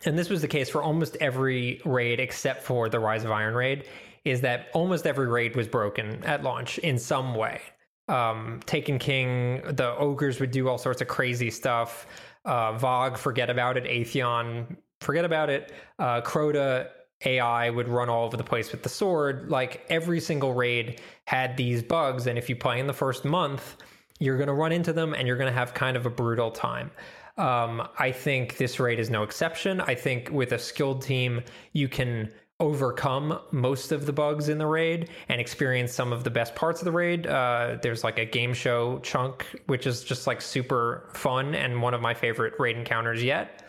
and 0.06 0.18
this 0.18 0.30
was 0.30 0.42
the 0.42 0.48
case 0.48 0.70
for 0.70 0.84
almost 0.84 1.18
every 1.20 1.82
raid 1.86 2.20
except 2.20 2.62
for 2.62 2.88
the 2.88 3.00
Rise 3.00 3.26
of 3.26 3.32
Iron 3.32 3.56
raid, 3.56 3.86
is 4.24 4.42
that 4.42 4.68
almost 4.74 5.08
every 5.08 5.28
raid 5.28 5.56
was 5.56 5.68
broken 5.68 6.24
at 6.24 6.44
launch 6.44 6.78
in 6.78 7.00
some 7.00 7.34
way. 7.34 7.60
Um, 8.08 8.60
Taken 8.68 9.00
King, 9.00 9.64
the 9.64 9.96
ogres 9.98 10.40
would 10.40 10.52
do 10.52 10.70
all 10.70 10.78
sorts 10.78 11.02
of 11.02 11.08
crazy 11.08 11.50
stuff. 11.50 12.06
Uh, 12.46 12.78
VoG, 12.78 13.18
forget 13.18 13.50
about 13.50 13.78
it. 13.78 13.86
Atheon, 13.86 14.78
forget 15.02 15.26
about 15.26 15.50
it. 15.50 15.74
Uh, 16.00 16.22
Crota 16.22 16.88
AI 17.26 17.70
would 17.70 17.88
run 17.88 18.10
all 18.10 18.26
over 18.26 18.38
the 18.38 18.44
place 18.44 18.72
with 18.72 18.84
the 18.84 18.90
sword. 18.90 19.50
Like 19.50 19.86
every 19.90 20.20
single 20.20 20.54
raid 20.54 21.02
had 21.26 21.58
these 21.58 21.84
bugs, 21.84 22.28
and 22.28 22.38
if 22.38 22.50
you 22.50 22.56
play 22.56 22.80
in 22.80 22.88
the 22.88 22.94
first 22.94 23.26
month, 23.26 23.78
you're 24.20 24.38
going 24.38 24.48
to 24.48 24.54
run 24.54 24.72
into 24.72 24.94
them 24.94 25.14
and 25.14 25.28
you're 25.28 25.38
going 25.38 25.52
to 25.52 25.58
have 25.58 25.74
kind 25.74 25.98
of 25.98 26.06
a 26.06 26.10
brutal 26.10 26.52
time. 26.52 26.92
Um, 27.38 27.88
I 27.98 28.12
think 28.12 28.58
this 28.58 28.80
raid 28.80 29.00
is 29.00 29.10
no 29.10 29.24
exception. 29.24 29.82
I 29.82 29.96
think 29.96 30.30
with 30.32 30.52
a 30.52 30.60
skilled 30.60 31.02
team, 31.02 31.42
you 31.74 31.90
can 31.90 32.32
overcome 32.60 33.40
most 33.50 33.92
of 33.92 34.06
the 34.06 34.14
bugs 34.14 34.48
in 34.48 34.60
the 34.60 34.68
raid 34.68 35.10
and 35.30 35.42
experience 35.42 35.92
some 35.92 36.14
of 36.14 36.24
the 36.24 36.30
best 36.30 36.54
parts 36.54 36.80
of 36.80 36.86
the 36.86 36.92
raid. 36.92 37.26
Uh, 37.26 37.78
there's 37.82 38.04
like 38.04 38.20
a 38.20 38.26
game 38.26 38.54
show 38.54 39.00
chunk, 39.00 39.48
which 39.66 39.88
is 39.88 40.04
just 40.04 40.28
like 40.28 40.40
super 40.40 41.10
fun 41.14 41.56
and 41.56 41.82
one 41.82 41.96
of 41.96 42.02
my 42.02 42.14
favorite 42.14 42.54
raid 42.60 42.78
encounters 42.78 43.24
yet. 43.24 43.61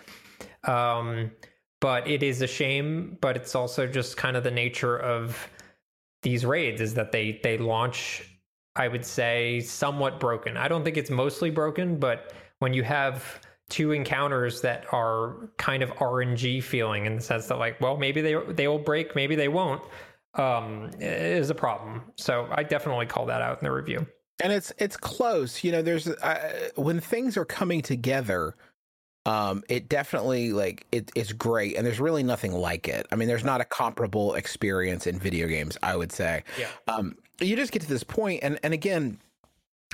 Um, 0.65 1.33
but 1.81 2.07
it 2.09 2.23
is 2.23 2.43
a 2.43 2.47
shame, 2.47 3.19
but 3.21 3.37
it's 3.37 3.55
also 3.55 3.87
just 3.87 4.17
kind 4.17 4.37
of 4.37 4.45
the 4.45 4.51
nature 4.51 4.97
of 4.99 5.49
these 6.23 6.47
raids 6.47 6.81
is 6.81 6.95
that 6.95 7.11
they 7.11 7.41
they 7.43 7.59
launch 7.59 8.23
I 8.77 8.89
would 8.89 9.05
say 9.05 9.61
somewhat 9.61 10.19
broken. 10.19 10.57
I 10.57 10.69
don't 10.69 10.83
think 10.83 10.97
it's 10.97 11.11
mostly 11.11 11.51
broken, 11.51 11.99
but 11.99 12.33
when 12.61 12.73
you 12.73 12.83
have 12.85 13.41
two 13.69 13.93
encounters 13.93 14.61
that 14.63 14.87
are 14.93 15.51
kind 15.59 15.83
of 15.83 15.91
RNG 15.97 16.63
feeling 16.63 17.07
in 17.07 17.17
the 17.17 17.23
sense 17.23 17.47
that 17.47 17.59
like, 17.59 17.81
well, 17.81 17.97
maybe 17.97 18.21
they 18.21 18.37
they 18.49 18.69
will 18.69 18.79
break, 18.79 19.15
maybe 19.15 19.35
they 19.35 19.49
won't, 19.49 19.83
um, 20.35 20.91
is 21.01 21.51
a 21.51 21.55
problem. 21.55 22.03
So 22.17 22.49
I 22.53 22.63
definitely 22.63 23.07
call 23.07 23.27
that 23.27 23.43
out 23.43 23.61
in 23.61 23.65
the 23.65 23.73
review. 23.73 24.07
And 24.43 24.53
it's 24.53 24.73
it's 24.79 24.97
close. 24.97 25.63
You 25.63 25.73
know, 25.73 25.83
there's 25.83 26.09
uh, 26.09 26.71
when 26.77 27.01
things 27.01 27.37
are 27.37 27.45
coming 27.45 27.83
together 27.83 28.57
um 29.27 29.63
it 29.69 29.89
definitely 29.89 30.53
like 30.53 30.87
it, 30.93 31.11
it's 31.15 31.33
great 31.33 31.77
and 31.77 31.87
there's 31.87 32.01
really 32.01 32.23
nothing 32.23 32.53
like 32.53 32.89
it 32.89 33.07
i 33.13 33.17
mean 33.17 33.29
there's 33.29 33.45
not 33.45 33.61
a 33.61 33.65
comparable 33.65 34.35
experience 34.35 35.07
in 35.07 35.19
video 35.19 35.47
games 35.47 35.77
i 35.83 35.95
would 35.95 36.11
say 36.11 36.43
yeah 36.59 36.69
um 36.89 37.17
you 37.41 37.57
just 37.57 37.73
get 37.73 37.83
to 37.83 37.89
this 37.89 38.05
point 38.05 38.41
and 38.43 38.59
and 38.63 38.75
again 38.75 39.19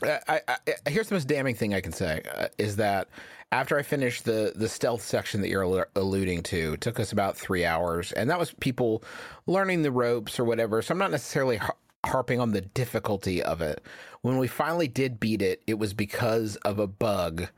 I, 0.02 0.20
I, 0.28 0.40
I 0.86 0.90
here's 0.90 1.08
the 1.08 1.14
most 1.14 1.26
damning 1.26 1.54
thing 1.54 1.74
I 1.74 1.80
can 1.80 1.92
say 1.92 2.22
uh, 2.36 2.48
is 2.56 2.76
that 2.76 3.08
after 3.50 3.78
I 3.78 3.82
finished 3.82 4.24
the 4.24 4.52
the 4.54 4.68
stealth 4.68 5.02
section 5.02 5.40
that 5.40 5.48
you're 5.48 5.88
alluding 5.96 6.42
to, 6.44 6.74
it 6.74 6.80
took 6.80 7.00
us 7.00 7.12
about 7.12 7.36
three 7.36 7.64
hours, 7.64 8.12
and 8.12 8.30
that 8.30 8.38
was 8.38 8.52
people 8.60 9.02
learning 9.46 9.82
the 9.82 9.90
ropes 9.90 10.38
or 10.38 10.44
whatever. 10.44 10.82
So 10.82 10.92
I'm 10.92 10.98
not 10.98 11.10
necessarily 11.10 11.56
har- 11.56 11.76
harping 12.04 12.40
on 12.40 12.52
the 12.52 12.60
difficulty 12.60 13.42
of 13.42 13.60
it. 13.60 13.82
When 14.22 14.38
we 14.38 14.46
finally 14.46 14.88
did 14.88 15.18
beat 15.18 15.42
it, 15.42 15.62
it 15.66 15.78
was 15.78 15.94
because 15.94 16.56
of 16.56 16.78
a 16.78 16.86
bug 16.86 17.48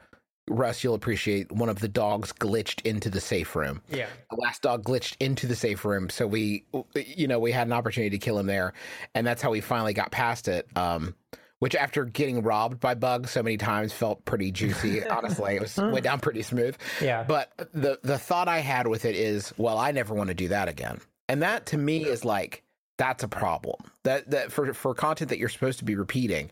Russ, 0.50 0.84
you'll 0.84 0.94
appreciate 0.94 1.50
one 1.52 1.68
of 1.68 1.78
the 1.78 1.88
dogs 1.88 2.32
glitched 2.32 2.84
into 2.84 3.08
the 3.08 3.20
safe 3.20 3.54
room. 3.54 3.82
Yeah. 3.88 4.08
The 4.30 4.36
last 4.36 4.62
dog 4.62 4.84
glitched 4.84 5.16
into 5.20 5.46
the 5.46 5.56
safe 5.56 5.84
room. 5.84 6.10
So 6.10 6.26
we, 6.26 6.64
you 6.94 7.28
know, 7.28 7.38
we 7.38 7.52
had 7.52 7.66
an 7.66 7.72
opportunity 7.72 8.10
to 8.10 8.18
kill 8.18 8.38
him 8.38 8.46
there. 8.46 8.72
And 9.14 9.26
that's 9.26 9.40
how 9.40 9.50
we 9.50 9.60
finally 9.60 9.94
got 9.94 10.10
past 10.10 10.48
it. 10.48 10.66
Um, 10.76 11.14
which 11.60 11.74
after 11.74 12.06
getting 12.06 12.42
robbed 12.42 12.80
by 12.80 12.94
bugs 12.94 13.30
so 13.30 13.42
many 13.42 13.56
times 13.56 13.92
felt 13.92 14.24
pretty 14.24 14.50
juicy. 14.50 15.06
Honestly, 15.08 15.56
it 15.56 15.60
was 15.60 15.76
went 15.76 16.02
down 16.02 16.18
pretty 16.18 16.42
smooth. 16.42 16.76
Yeah. 17.00 17.22
But 17.22 17.52
the 17.72 17.98
the 18.02 18.18
thought 18.18 18.48
I 18.48 18.58
had 18.58 18.86
with 18.86 19.04
it 19.04 19.14
is, 19.14 19.52
well, 19.56 19.78
I 19.78 19.92
never 19.92 20.14
want 20.14 20.28
to 20.28 20.34
do 20.34 20.48
that 20.48 20.68
again. 20.68 21.00
And 21.28 21.42
that 21.42 21.66
to 21.66 21.78
me 21.78 22.04
is 22.04 22.24
like 22.24 22.64
that's 22.96 23.22
a 23.22 23.28
problem. 23.28 23.76
That 24.04 24.30
that 24.30 24.52
for 24.52 24.72
for 24.74 24.94
content 24.94 25.28
that 25.28 25.38
you're 25.38 25.48
supposed 25.50 25.78
to 25.78 25.84
be 25.84 25.96
repeating, 25.96 26.50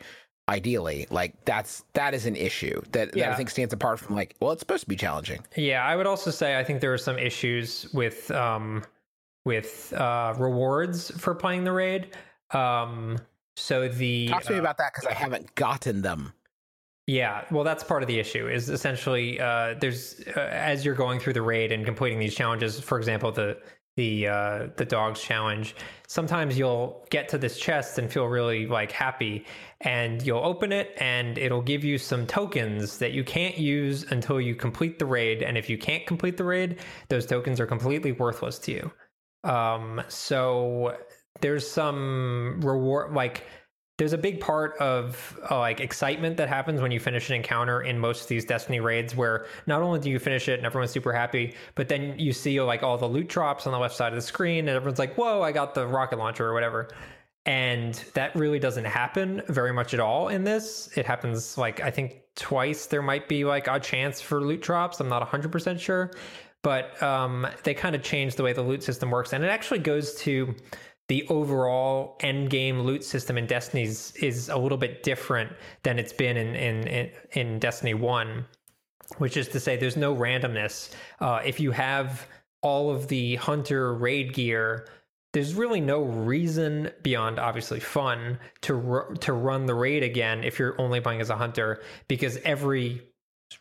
ideally 0.48 1.06
like 1.10 1.34
that's 1.44 1.84
that 1.92 2.14
is 2.14 2.26
an 2.26 2.34
issue 2.34 2.80
that, 2.92 3.14
yeah. 3.14 3.26
that, 3.26 3.34
i 3.34 3.36
think 3.36 3.50
stands 3.50 3.72
apart 3.72 3.98
from 3.98 4.16
like 4.16 4.34
well 4.40 4.50
it's 4.50 4.60
supposed 4.60 4.82
to 4.82 4.88
be 4.88 4.96
challenging 4.96 5.44
yeah 5.56 5.84
i 5.84 5.94
would 5.94 6.06
also 6.06 6.30
say 6.30 6.58
i 6.58 6.64
think 6.64 6.80
there 6.80 6.92
are 6.92 6.98
some 6.98 7.18
issues 7.18 7.86
with 7.92 8.30
um 8.30 8.82
with 9.44 9.92
uh 9.92 10.34
rewards 10.38 11.10
for 11.20 11.34
playing 11.34 11.64
the 11.64 11.72
raid 11.72 12.16
um 12.52 13.18
so 13.56 13.88
the 13.88 14.28
talk 14.28 14.42
to 14.42 14.50
uh, 14.50 14.52
me 14.52 14.58
about 14.58 14.78
that 14.78 14.92
because 14.94 15.06
i 15.06 15.12
haven't 15.12 15.54
gotten 15.54 16.02
them 16.02 16.32
yeah, 17.08 17.44
well, 17.50 17.64
that's 17.64 17.82
part 17.82 18.02
of 18.02 18.06
the 18.06 18.18
issue. 18.18 18.48
Is 18.48 18.68
essentially 18.68 19.40
uh, 19.40 19.76
there's 19.80 20.20
uh, 20.36 20.40
as 20.40 20.84
you're 20.84 20.94
going 20.94 21.18
through 21.18 21.32
the 21.32 21.40
raid 21.40 21.72
and 21.72 21.82
completing 21.86 22.18
these 22.18 22.34
challenges. 22.34 22.78
For 22.80 22.98
example, 22.98 23.32
the 23.32 23.56
the 23.98 24.28
uh, 24.28 24.68
the 24.76 24.84
dogs 24.84 25.20
challenge. 25.20 25.74
Sometimes 26.06 26.56
you'll 26.56 27.04
get 27.10 27.28
to 27.30 27.36
this 27.36 27.58
chest 27.58 27.98
and 27.98 28.10
feel 28.10 28.26
really 28.26 28.64
like 28.66 28.92
happy, 28.92 29.44
and 29.80 30.22
you'll 30.22 30.44
open 30.44 30.70
it 30.70 30.94
and 30.98 31.36
it'll 31.36 31.60
give 31.60 31.82
you 31.82 31.98
some 31.98 32.24
tokens 32.24 32.98
that 32.98 33.10
you 33.10 33.24
can't 33.24 33.58
use 33.58 34.04
until 34.10 34.40
you 34.40 34.54
complete 34.54 35.00
the 35.00 35.04
raid. 35.04 35.42
And 35.42 35.58
if 35.58 35.68
you 35.68 35.76
can't 35.76 36.06
complete 36.06 36.36
the 36.36 36.44
raid, 36.44 36.78
those 37.08 37.26
tokens 37.26 37.58
are 37.58 37.66
completely 37.66 38.12
worthless 38.12 38.60
to 38.60 38.72
you. 38.72 38.92
Um, 39.42 40.00
so 40.06 40.96
there's 41.40 41.68
some 41.68 42.60
reward 42.62 43.12
like 43.14 43.44
there's 43.98 44.12
a 44.12 44.18
big 44.18 44.40
part 44.40 44.76
of 44.78 45.38
uh, 45.50 45.58
like 45.58 45.80
excitement 45.80 46.36
that 46.36 46.48
happens 46.48 46.80
when 46.80 46.90
you 46.90 47.00
finish 47.00 47.28
an 47.28 47.36
encounter 47.36 47.82
in 47.82 47.98
most 47.98 48.22
of 48.22 48.28
these 48.28 48.44
destiny 48.44 48.80
raids 48.80 49.14
where 49.14 49.46
not 49.66 49.82
only 49.82 49.98
do 49.98 50.08
you 50.08 50.18
finish 50.18 50.48
it 50.48 50.58
and 50.58 50.64
everyone's 50.64 50.92
super 50.92 51.12
happy 51.12 51.54
but 51.74 51.88
then 51.88 52.16
you 52.18 52.32
see 52.32 52.60
like 52.60 52.82
all 52.82 52.96
the 52.96 53.06
loot 53.06 53.28
drops 53.28 53.66
on 53.66 53.72
the 53.72 53.78
left 53.78 53.94
side 53.94 54.12
of 54.12 54.16
the 54.16 54.22
screen 54.22 54.60
and 54.60 54.70
everyone's 54.70 55.00
like 55.00 55.14
whoa 55.16 55.42
i 55.42 55.52
got 55.52 55.74
the 55.74 55.86
rocket 55.86 56.18
launcher 56.18 56.46
or 56.46 56.54
whatever. 56.54 56.88
And 57.46 57.94
that 58.12 58.36
really 58.36 58.58
doesn't 58.58 58.84
happen 58.84 59.42
very 59.48 59.72
much 59.72 59.94
at 59.94 60.00
all 60.00 60.28
in 60.28 60.44
this. 60.44 60.90
It 60.96 61.06
happens 61.06 61.58
like 61.58 61.80
i 61.80 61.90
think 61.90 62.22
twice 62.36 62.86
there 62.86 63.02
might 63.02 63.28
be 63.28 63.44
like 63.44 63.66
a 63.66 63.80
chance 63.80 64.20
for 64.20 64.40
loot 64.40 64.62
drops. 64.62 65.00
I'm 65.00 65.08
not 65.08 65.28
100% 65.28 65.80
sure. 65.80 66.12
But 66.62 67.00
um, 67.02 67.46
they 67.62 67.72
kind 67.72 67.94
of 67.94 68.02
change 68.02 68.34
the 68.34 68.42
way 68.42 68.52
the 68.52 68.62
loot 68.62 68.82
system 68.82 69.10
works. 69.10 69.32
And 69.32 69.44
it 69.44 69.48
actually 69.48 69.78
goes 69.78 70.14
to 70.16 70.54
the 71.08 71.26
overall 71.28 72.16
end 72.20 72.50
game 72.50 72.80
loot 72.80 73.02
system 73.02 73.38
in 73.38 73.46
Destiny's 73.46 74.12
is 74.16 74.48
a 74.50 74.56
little 74.56 74.78
bit 74.78 75.02
different 75.02 75.52
than 75.82 75.98
it's 75.98 76.12
been 76.12 76.36
in 76.36 76.54
in 76.54 76.86
in, 76.86 77.10
in 77.32 77.58
Destiny 77.58 77.94
One, 77.94 78.46
which 79.16 79.36
is 79.36 79.48
to 79.48 79.60
say, 79.60 79.76
there's 79.76 79.96
no 79.96 80.14
randomness. 80.14 80.90
Uh, 81.20 81.40
if 81.44 81.58
you 81.58 81.70
have 81.72 82.26
all 82.62 82.90
of 82.90 83.08
the 83.08 83.36
hunter 83.36 83.94
raid 83.94 84.34
gear, 84.34 84.86
there's 85.32 85.54
really 85.54 85.80
no 85.80 86.02
reason 86.02 86.90
beyond 87.02 87.38
obviously 87.38 87.80
fun 87.80 88.38
to 88.62 89.16
to 89.20 89.32
run 89.32 89.66
the 89.66 89.74
raid 89.74 90.02
again 90.02 90.44
if 90.44 90.58
you're 90.58 90.78
only 90.80 91.00
playing 91.00 91.20
as 91.20 91.30
a 91.30 91.36
hunter 91.36 91.82
because 92.06 92.36
every 92.44 93.02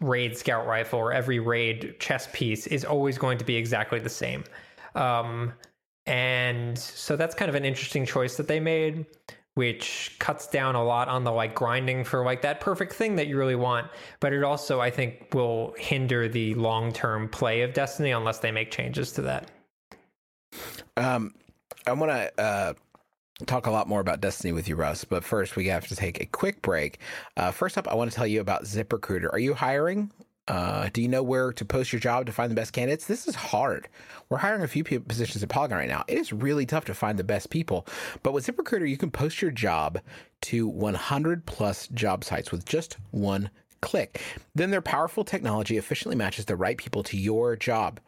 raid 0.01 0.37
scout 0.37 0.67
rifle 0.67 0.99
or 0.99 1.13
every 1.13 1.39
raid 1.39 1.95
chest 1.99 2.33
piece 2.33 2.67
is 2.67 2.83
always 2.83 3.17
going 3.17 3.37
to 3.37 3.45
be 3.45 3.55
exactly 3.55 3.99
the 3.99 4.09
same. 4.09 4.43
Um, 4.95 5.53
and 6.07 6.79
so 6.79 7.15
that's 7.17 7.35
kind 7.35 7.49
of 7.49 7.55
an 7.55 7.65
interesting 7.65 8.05
choice 8.05 8.37
that 8.37 8.47
they 8.47 8.59
made, 8.59 9.05
which 9.55 10.15
cuts 10.19 10.47
down 10.47 10.75
a 10.75 10.83
lot 10.83 11.09
on 11.09 11.25
the 11.25 11.31
like 11.31 11.53
grinding 11.53 12.05
for 12.05 12.23
like 12.23 12.41
that 12.43 12.61
perfect 12.61 12.93
thing 12.93 13.17
that 13.17 13.27
you 13.27 13.37
really 13.37 13.55
want. 13.55 13.87
But 14.21 14.31
it 14.31 14.43
also, 14.43 14.79
I 14.79 14.89
think, 14.89 15.33
will 15.33 15.75
hinder 15.77 16.29
the 16.29 16.55
long 16.55 16.93
term 16.93 17.27
play 17.27 17.61
of 17.61 17.73
Destiny 17.73 18.11
unless 18.11 18.39
they 18.39 18.51
make 18.51 18.71
changes 18.71 19.11
to 19.13 19.21
that. 19.23 19.51
Um, 20.95 21.35
I 21.85 21.91
want 21.91 22.11
to 22.11 22.41
uh, 22.41 22.73
talk 23.45 23.67
a 23.67 23.71
lot 23.71 23.89
more 23.89 23.99
about 23.99 24.21
Destiny 24.21 24.53
with 24.53 24.69
you, 24.69 24.77
Russ. 24.77 25.03
But 25.03 25.25
first, 25.25 25.57
we 25.57 25.67
have 25.67 25.87
to 25.87 25.95
take 25.95 26.21
a 26.21 26.25
quick 26.25 26.61
break. 26.61 26.99
Uh, 27.35 27.51
first 27.51 27.77
up, 27.77 27.87
I 27.87 27.95
want 27.95 28.09
to 28.09 28.15
tell 28.15 28.27
you 28.27 28.39
about 28.39 28.63
ZipRecruiter. 28.63 29.31
Are 29.31 29.39
you 29.39 29.53
hiring? 29.53 30.11
Uh, 30.47 30.89
do 30.93 31.01
you 31.01 31.07
know 31.07 31.23
where 31.23 31.51
to 31.51 31.65
post 31.65 31.91
your 31.91 31.99
job 31.99 32.25
to 32.25 32.31
find 32.31 32.49
the 32.49 32.55
best 32.55 32.71
candidates? 32.71 33.05
This 33.05 33.27
is 33.27 33.35
hard. 33.35 33.89
We're 34.29 34.37
hiring 34.37 34.61
a 34.61 34.67
few 34.67 34.83
positions 34.83 35.43
at 35.43 35.49
Polygon 35.49 35.77
right 35.77 35.89
now. 35.89 36.05
It 36.07 36.17
is 36.17 36.31
really 36.31 36.65
tough 36.65 36.85
to 36.85 36.93
find 36.93 37.19
the 37.19 37.23
best 37.23 37.49
people. 37.49 37.85
But 38.23 38.33
with 38.33 38.47
ZipRecruiter, 38.47 38.89
you 38.89 38.97
can 38.97 39.11
post 39.11 39.41
your 39.41 39.51
job 39.51 39.99
to 40.43 40.67
100 40.67 41.45
plus 41.45 41.87
job 41.89 42.23
sites 42.23 42.51
with 42.51 42.65
just 42.65 42.97
one 43.11 43.49
click. 43.81 44.21
Then 44.55 44.71
their 44.71 44.81
powerful 44.81 45.23
technology 45.23 45.77
efficiently 45.77 46.15
matches 46.15 46.45
the 46.45 46.55
right 46.55 46.77
people 46.77 47.03
to 47.03 47.17
your 47.17 47.55
job. 47.55 47.99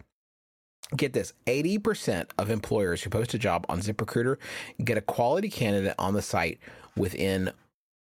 Get 0.95 1.13
this 1.13 1.33
80% 1.45 2.29
of 2.37 2.49
employers 2.49 3.03
who 3.03 3.09
post 3.09 3.33
a 3.33 3.37
job 3.37 3.65
on 3.69 3.79
ZipRecruiter 3.79 4.37
get 4.83 4.97
a 4.97 5.01
quality 5.01 5.49
candidate 5.49 5.93
on 5.99 6.13
the 6.13 6.21
site 6.21 6.59
within 6.95 7.51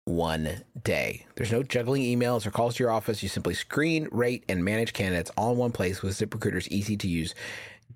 one 0.05 0.63
day. 0.83 1.27
There's 1.37 1.53
no 1.53 1.63
juggling 1.63 2.03
emails 2.03 2.47
or 2.47 2.51
calls 2.51 2.77
to 2.77 2.83
your 2.83 2.91
office. 2.91 3.23
You 3.23 3.29
simply 3.29 3.55
screen, 3.55 4.09
rate, 4.11 4.45
and 4.49 4.65
manage 4.65 4.93
candidates 4.93 5.31
all 5.37 5.53
in 5.53 5.59
one 5.59 5.73
place 5.73 6.03
with 6.03 6.19
ZipRecruiter's 6.19 6.69
easy 6.69 6.97
to 6.97 7.09
use 7.09 7.35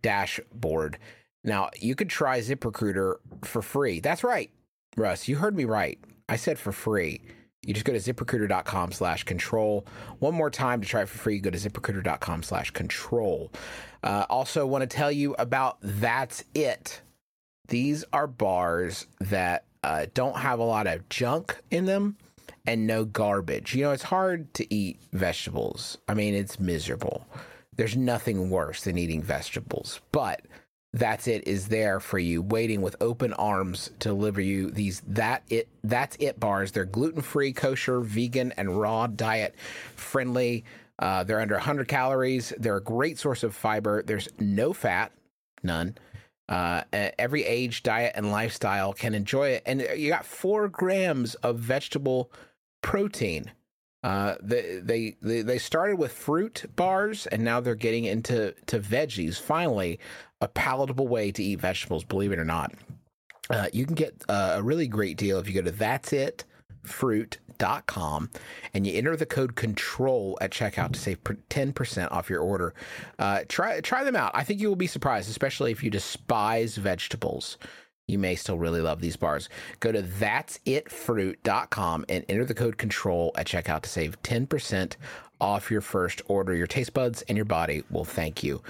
dashboard. 0.02 0.98
Now, 1.44 1.70
you 1.78 1.94
could 1.94 2.10
try 2.10 2.40
ZipRecruiter 2.40 3.16
for 3.42 3.62
free. 3.62 4.00
That's 4.00 4.24
right, 4.24 4.50
Russ. 4.96 5.28
You 5.28 5.36
heard 5.36 5.56
me 5.56 5.64
right. 5.64 5.98
I 6.28 6.36
said 6.36 6.58
for 6.58 6.72
free. 6.72 7.20
You 7.66 7.74
just 7.74 7.84
go 7.84 7.92
to 7.92 7.98
ziprecruiter.com 7.98 8.92
slash 8.92 9.24
control. 9.24 9.86
One 10.20 10.34
more 10.34 10.50
time 10.50 10.80
to 10.80 10.86
try 10.86 11.02
it 11.02 11.08
for 11.08 11.18
free, 11.18 11.40
go 11.40 11.50
to 11.50 11.58
ziprecruiter.com 11.58 12.44
slash 12.44 12.70
control. 12.70 13.52
Uh, 14.04 14.24
also, 14.30 14.66
want 14.66 14.82
to 14.82 14.96
tell 14.96 15.10
you 15.10 15.34
about 15.38 15.78
That's 15.82 16.44
It. 16.54 17.00
These 17.66 18.04
are 18.12 18.28
bars 18.28 19.08
that 19.18 19.64
uh, 19.86 20.06
don't 20.14 20.36
have 20.36 20.58
a 20.58 20.64
lot 20.64 20.86
of 20.88 21.08
junk 21.08 21.56
in 21.70 21.86
them 21.86 22.16
and 22.66 22.86
no 22.86 23.04
garbage. 23.04 23.74
You 23.74 23.84
know, 23.84 23.92
it's 23.92 24.02
hard 24.02 24.52
to 24.54 24.74
eat 24.74 25.00
vegetables. 25.12 25.98
I 26.08 26.14
mean, 26.14 26.34
it's 26.34 26.58
miserable. 26.58 27.24
There's 27.76 27.96
nothing 27.96 28.50
worse 28.50 28.82
than 28.82 28.98
eating 28.98 29.22
vegetables, 29.22 30.00
but 30.10 30.42
that's 30.92 31.28
it 31.28 31.46
is 31.46 31.68
there 31.68 32.00
for 32.00 32.18
you 32.18 32.42
waiting 32.42 32.82
with 32.82 32.96
open 33.00 33.32
arms 33.34 33.90
to 34.00 34.08
deliver 34.08 34.40
you 34.40 34.70
these 34.70 35.02
that 35.06 35.42
it 35.50 35.68
that's 35.84 36.16
it 36.18 36.40
bars 36.40 36.72
they're 36.72 36.86
gluten-free 36.86 37.52
kosher 37.52 38.00
vegan 38.00 38.50
and 38.56 38.80
raw 38.80 39.06
diet 39.06 39.54
friendly 39.94 40.64
Uh, 40.98 41.22
they're 41.24 41.40
under 41.40 41.56
100 41.56 41.88
calories. 41.88 42.54
They're 42.58 42.78
a 42.78 42.82
great 42.82 43.18
source 43.18 43.42
of 43.42 43.54
fiber. 43.54 44.02
There's 44.02 44.28
no 44.38 44.72
fat, 44.72 45.12
none. 45.62 45.98
Uh, 46.48 46.82
every 46.92 47.44
age, 47.44 47.82
diet, 47.82 48.12
and 48.14 48.30
lifestyle 48.30 48.92
can 48.92 49.14
enjoy 49.14 49.48
it. 49.48 49.62
And 49.66 49.80
you 49.96 50.10
got 50.10 50.24
four 50.24 50.68
grams 50.68 51.34
of 51.36 51.58
vegetable 51.58 52.30
protein. 52.82 53.50
Uh, 54.04 54.36
they, 54.40 54.80
they 54.80 55.16
they 55.42 55.58
started 55.58 55.96
with 55.96 56.12
fruit 56.12 56.64
bars, 56.76 57.26
and 57.26 57.42
now 57.42 57.58
they're 57.58 57.74
getting 57.74 58.04
into 58.04 58.54
to 58.66 58.78
veggies. 58.78 59.40
Finally, 59.40 59.98
a 60.40 60.46
palatable 60.46 61.08
way 61.08 61.32
to 61.32 61.42
eat 61.42 61.60
vegetables. 61.60 62.04
Believe 62.04 62.30
it 62.30 62.38
or 62.38 62.44
not, 62.44 62.72
uh, 63.50 63.66
you 63.72 63.84
can 63.84 63.96
get 63.96 64.14
uh, 64.28 64.54
a 64.56 64.62
really 64.62 64.86
great 64.86 65.16
deal 65.16 65.40
if 65.40 65.48
you 65.48 65.54
go 65.54 65.62
to 65.62 65.72
That's 65.72 66.12
It 66.12 66.44
Fruit 66.84 67.38
com 67.86 68.30
and 68.74 68.86
you 68.86 68.96
enter 68.96 69.16
the 69.16 69.26
code 69.26 69.56
control 69.56 70.38
at 70.40 70.50
checkout 70.50 70.92
to 70.92 70.98
save 70.98 71.22
10% 71.22 72.12
off 72.12 72.30
your 72.30 72.40
order. 72.40 72.74
Uh, 73.18 73.40
try 73.48 73.80
try 73.80 74.04
them 74.04 74.16
out. 74.16 74.30
I 74.34 74.44
think 74.44 74.60
you 74.60 74.68
will 74.68 74.76
be 74.76 74.86
surprised, 74.86 75.30
especially 75.30 75.72
if 75.72 75.82
you 75.82 75.90
despise 75.90 76.76
vegetables. 76.76 77.58
You 78.08 78.18
may 78.20 78.36
still 78.36 78.56
really 78.56 78.80
love 78.80 79.00
these 79.00 79.16
bars. 79.16 79.48
Go 79.80 79.90
to 79.90 80.02
that'sitfruit.com 80.02 82.04
and 82.08 82.24
enter 82.28 82.44
the 82.44 82.54
code 82.54 82.78
control 82.78 83.32
at 83.36 83.48
checkout 83.48 83.82
to 83.82 83.88
save 83.88 84.22
10% 84.22 84.94
off 85.40 85.72
your 85.72 85.80
first 85.80 86.22
order. 86.28 86.54
Your 86.54 86.68
taste 86.68 86.94
buds 86.94 87.22
and 87.22 87.36
your 87.36 87.44
body 87.44 87.82
will 87.90 88.04
thank 88.04 88.44
you. 88.44 88.62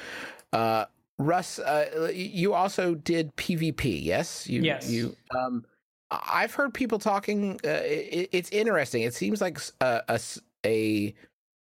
Uh, 0.54 0.86
Russ, 1.18 1.58
uh, 1.58 2.10
you 2.14 2.54
also 2.54 2.94
did 2.94 3.36
PvP, 3.36 4.02
yes? 4.02 4.46
You, 4.46 4.62
yes. 4.62 4.90
You, 4.90 5.14
um, 5.30 5.66
I've 6.10 6.54
heard 6.54 6.72
people 6.72 6.98
talking. 6.98 7.60
Uh, 7.64 7.82
it, 7.84 8.30
it's 8.32 8.50
interesting. 8.50 9.02
It 9.02 9.14
seems 9.14 9.40
like 9.40 9.58
a, 9.80 10.02
a, 10.08 10.20
a 10.64 11.14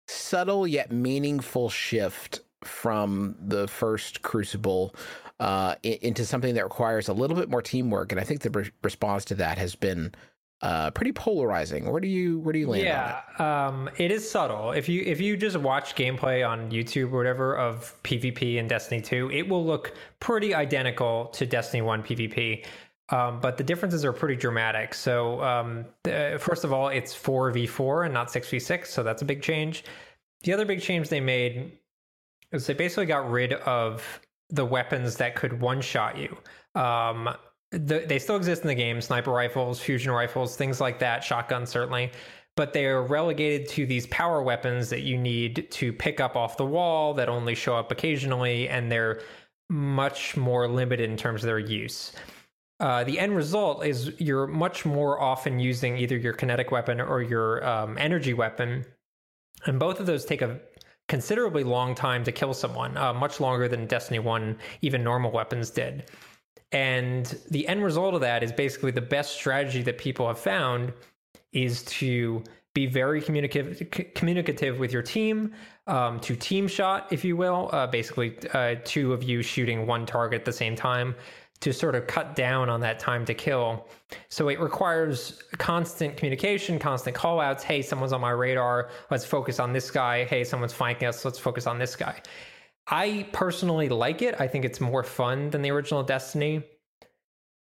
subtle 0.08 0.68
yet 0.68 0.92
meaningful 0.92 1.70
shift 1.70 2.42
from 2.64 3.36
the 3.40 3.68
first 3.68 4.22
Crucible 4.22 4.96
uh, 5.40 5.76
into 5.84 6.26
something 6.26 6.56
that 6.56 6.64
requires 6.64 7.08
a 7.08 7.14
little 7.14 7.38
bit 7.38 7.50
more 7.50 7.62
teamwork, 7.62 8.12
and 8.12 8.20
I 8.20 8.24
think 8.24 8.42
the 8.42 8.50
re- 8.50 8.72
response 8.84 9.26
to 9.26 9.36
that 9.36 9.58
has 9.58 9.76
been 9.76 10.14
uh, 10.62 10.90
pretty 10.92 11.12
polarizing. 11.12 11.92
Where 11.92 12.02
do 12.02 12.08
you 12.08 12.40
where 12.40 12.52
do 12.52 12.60
you 12.60 12.68
land? 12.68 12.84
Yeah, 12.84 13.22
it? 13.36 13.42
Um, 13.42 13.90
it 13.98 14.12
is 14.12 14.30
subtle. 14.30 14.72
If 14.72 14.90
you 14.90 15.04
if 15.06 15.22
you 15.22 15.38
just 15.38 15.58
watch 15.58 15.96
gameplay 15.96 16.48
on 16.48 16.72
YouTube 16.72 17.12
or 17.12 17.18
whatever 17.18 17.56
of 17.56 17.94
PvP 18.04 18.60
and 18.60 18.68
Destiny 18.68 19.02
Two, 19.02 19.30
it 19.32 19.48
will 19.48 19.64
look 19.64 19.94
pretty 20.20 20.56
identical 20.56 21.28
to 21.34 21.46
Destiny 21.46 21.82
One 21.82 22.02
PvP. 22.02 22.66
Um, 23.10 23.40
but 23.40 23.58
the 23.58 23.64
differences 23.64 24.04
are 24.04 24.12
pretty 24.12 24.36
dramatic. 24.36 24.94
So, 24.94 25.42
um, 25.42 25.86
the, 26.04 26.38
first 26.42 26.64
of 26.64 26.74
all, 26.74 26.90
it's 26.90 27.14
4v4 27.16 28.06
and 28.06 28.14
not 28.14 28.28
6v6. 28.28 28.88
So, 28.88 29.02
that's 29.02 29.22
a 29.22 29.26
big 29.26 29.42
change. 29.42 29.86
The 30.44 30.54
other 30.54 30.66
big 30.66 30.82
change 30.82 31.10
they 31.10 31.22
made 31.22 31.72
is 32.52 32.68
they 32.68 32.74
basically 32.74 33.06
got 33.06 33.30
rid 33.30 33.54
of 33.54 34.22
the 34.50 34.66
weapons 34.66 35.16
that 35.18 35.36
could 35.36 35.62
one 35.62 35.82
shot 35.82 36.18
you. 36.18 36.38
Um, 36.76 37.30
the, 37.72 38.06
they 38.08 38.20
still 38.20 38.38
exist 38.38 38.62
in 38.62 38.68
the 38.68 38.76
game 38.76 39.02
sniper 39.02 39.32
rifles, 39.32 39.80
fusion 39.80 40.12
rifles, 40.12 40.56
things 40.56 40.80
like 40.80 41.00
that, 41.00 41.24
shotguns, 41.24 41.70
certainly. 41.70 42.12
But 42.56 42.74
they 42.74 42.86
are 42.86 43.04
relegated 43.04 43.68
to 43.70 43.86
these 43.86 44.08
power 44.08 44.42
weapons 44.42 44.90
that 44.90 45.02
you 45.02 45.18
need 45.18 45.68
to 45.72 45.94
pick 45.94 46.20
up 46.20 46.36
off 46.36 46.58
the 46.58 46.66
wall 46.66 47.14
that 47.16 47.30
only 47.30 47.56
show 47.56 47.76
up 47.76 47.92
occasionally, 47.92 48.68
and 48.68 48.92
they're 48.92 49.22
much 49.70 50.38
more 50.38 50.68
limited 50.68 51.10
in 51.10 51.18
terms 51.18 51.44
of 51.44 51.48
their 51.48 51.60
use. 51.60 52.14
Uh, 52.80 53.04
the 53.04 53.18
end 53.18 53.36
result 53.36 53.86
is 53.86 54.14
you're 54.20 54.46
much 54.46 54.86
more 54.86 55.20
often 55.20 55.60
using 55.60 55.98
either 55.98 56.16
your 56.16 56.34
kinetic 56.34 56.72
weapon 56.72 57.02
or 57.02 57.22
your 57.22 57.66
um, 57.68 57.98
energy 57.98 58.34
weapon, 58.34 58.86
and 59.66 59.80
both 59.80 60.00
of 60.00 60.06
those 60.06 60.26
take 60.26 60.42
a 60.44 60.60
considerably 61.08 61.64
long 61.64 61.96
time 61.96 62.24
to 62.24 62.32
kill 62.32 62.54
someone, 62.54 62.96
uh, 62.98 63.14
much 63.14 63.40
longer 63.40 63.68
than 63.68 63.88
Destiny 63.88 64.20
One 64.20 64.58
even 64.82 65.04
normal 65.04 65.32
weapons 65.32 65.70
did. 65.72 66.12
And 66.72 67.26
the 67.50 67.68
end 67.68 67.84
result 67.84 68.14
of 68.14 68.22
that 68.22 68.44
is 68.44 68.52
basically 68.52 68.92
the 68.92 69.02
best 69.02 69.34
strategy 69.34 69.82
that 69.84 69.98
people 69.98 70.28
have 70.28 70.38
found 70.38 70.94
is 71.54 71.84
to 71.84 72.44
be 72.76 72.86
very 72.86 73.22
communicative 73.22 73.90
communicative 74.14 74.78
with 74.78 74.94
your 74.94 75.02
team 75.02 75.52
um, 75.88 76.20
to 76.20 76.36
team 76.36 76.68
shot 76.68 77.08
if 77.10 77.26
you 77.26 77.36
will 77.36 77.72
uh, 77.74 77.88
basically 77.88 78.38
uh, 78.54 78.76
two 78.84 79.14
of 79.14 79.24
you 79.24 79.42
shooting 79.42 79.88
one 79.88 80.06
target 80.06 80.42
at 80.42 80.46
the 80.46 80.54
same 80.54 80.76
time 80.76 81.16
to 81.60 81.74
sort 81.74 81.96
of 81.96 82.06
cut 82.08 82.36
down 82.36 82.70
on 82.70 82.80
that 82.82 83.00
time 83.00 83.26
to 83.26 83.34
kill. 83.34 83.88
So 84.30 84.50
it 84.50 84.60
requires 84.60 85.42
constant 85.58 86.16
communication, 86.16 86.78
constant 86.78 87.16
call 87.16 87.40
outs. 87.40 87.64
Hey, 87.64 87.82
someone's 87.82 88.14
on 88.14 88.22
my 88.22 88.32
radar. 88.32 88.90
Let's 89.10 89.26
focus 89.26 89.60
on 89.60 89.74
this 89.74 89.90
guy. 89.90 90.26
Hey, 90.26 90.44
someone's 90.44 90.74
flanking 90.74 91.08
us. 91.08 91.26
Let's 91.26 91.40
focus 91.40 91.66
on 91.66 91.80
this 91.80 91.96
guy. 91.96 92.22
I 92.90 93.28
personally 93.34 93.90
like 93.90 94.22
it. 94.22 94.40
I 94.40 94.48
think 94.48 94.66
it's 94.66 94.80
more 94.80 95.04
fun 95.04 95.50
than 95.50 95.62
the 95.62 95.72
original 95.72 96.04
Destiny. 96.04 96.64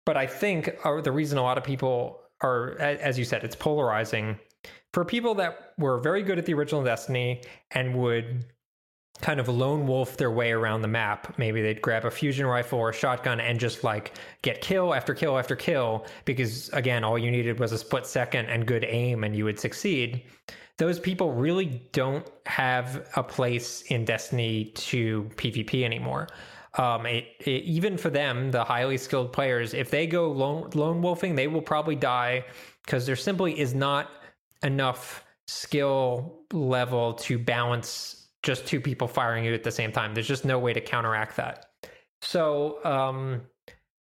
But 0.04 0.16
I 0.16 0.26
think 0.26 0.74
uh, 0.84 1.00
the 1.00 1.12
reason 1.12 1.38
a 1.38 1.42
lot 1.42 1.58
of 1.58 1.64
people 1.64 2.20
are, 2.42 2.78
as 2.80 3.18
you 3.18 3.24
said, 3.24 3.44
it's 3.44 3.56
polarizing. 3.56 4.38
For 4.92 5.04
people 5.04 5.34
that 5.36 5.74
were 5.78 5.98
very 5.98 6.22
good 6.22 6.38
at 6.38 6.46
the 6.46 6.54
original 6.54 6.82
Destiny 6.82 7.42
and 7.72 7.94
would 7.96 8.46
kind 9.20 9.40
of 9.40 9.48
lone 9.48 9.86
wolf 9.86 10.16
their 10.16 10.30
way 10.30 10.52
around 10.52 10.82
the 10.82 10.88
map. 10.88 11.36
Maybe 11.38 11.60
they'd 11.60 11.82
grab 11.82 12.04
a 12.04 12.10
fusion 12.10 12.46
rifle 12.46 12.78
or 12.78 12.90
a 12.90 12.94
shotgun 12.94 13.40
and 13.40 13.58
just 13.58 13.84
like 13.84 14.14
get 14.42 14.60
kill 14.60 14.94
after 14.94 15.14
kill 15.14 15.38
after 15.38 15.56
kill 15.56 16.06
because 16.24 16.68
again, 16.70 17.04
all 17.04 17.18
you 17.18 17.30
needed 17.30 17.58
was 17.58 17.72
a 17.72 17.78
split 17.78 18.06
second 18.06 18.46
and 18.46 18.66
good 18.66 18.84
aim 18.84 19.24
and 19.24 19.34
you 19.34 19.44
would 19.44 19.58
succeed. 19.58 20.22
Those 20.76 21.00
people 21.00 21.32
really 21.32 21.82
don't 21.92 22.28
have 22.46 23.08
a 23.16 23.22
place 23.22 23.82
in 23.82 24.04
Destiny 24.04 24.72
2 24.76 25.30
PvP 25.34 25.82
anymore. 25.82 26.28
Um, 26.74 27.06
it, 27.06 27.24
it, 27.40 27.64
even 27.64 27.96
for 27.96 28.10
them, 28.10 28.52
the 28.52 28.62
highly 28.62 28.96
skilled 28.96 29.32
players, 29.32 29.74
if 29.74 29.90
they 29.90 30.06
go 30.06 30.30
lone, 30.30 30.70
lone 30.74 31.02
wolfing, 31.02 31.34
they 31.34 31.48
will 31.48 31.62
probably 31.62 31.96
die 31.96 32.44
because 32.84 33.04
there 33.04 33.16
simply 33.16 33.58
is 33.58 33.74
not 33.74 34.10
enough 34.62 35.24
skill 35.48 36.42
level 36.52 37.14
to 37.14 37.38
balance 37.38 38.27
just 38.48 38.66
two 38.66 38.80
people 38.80 39.06
firing 39.06 39.44
you 39.44 39.52
at 39.52 39.62
the 39.62 39.70
same 39.70 39.92
time. 39.92 40.14
There's 40.14 40.26
just 40.26 40.46
no 40.46 40.58
way 40.58 40.72
to 40.72 40.80
counteract 40.80 41.36
that. 41.36 41.66
So 42.22 42.82
um, 42.82 43.42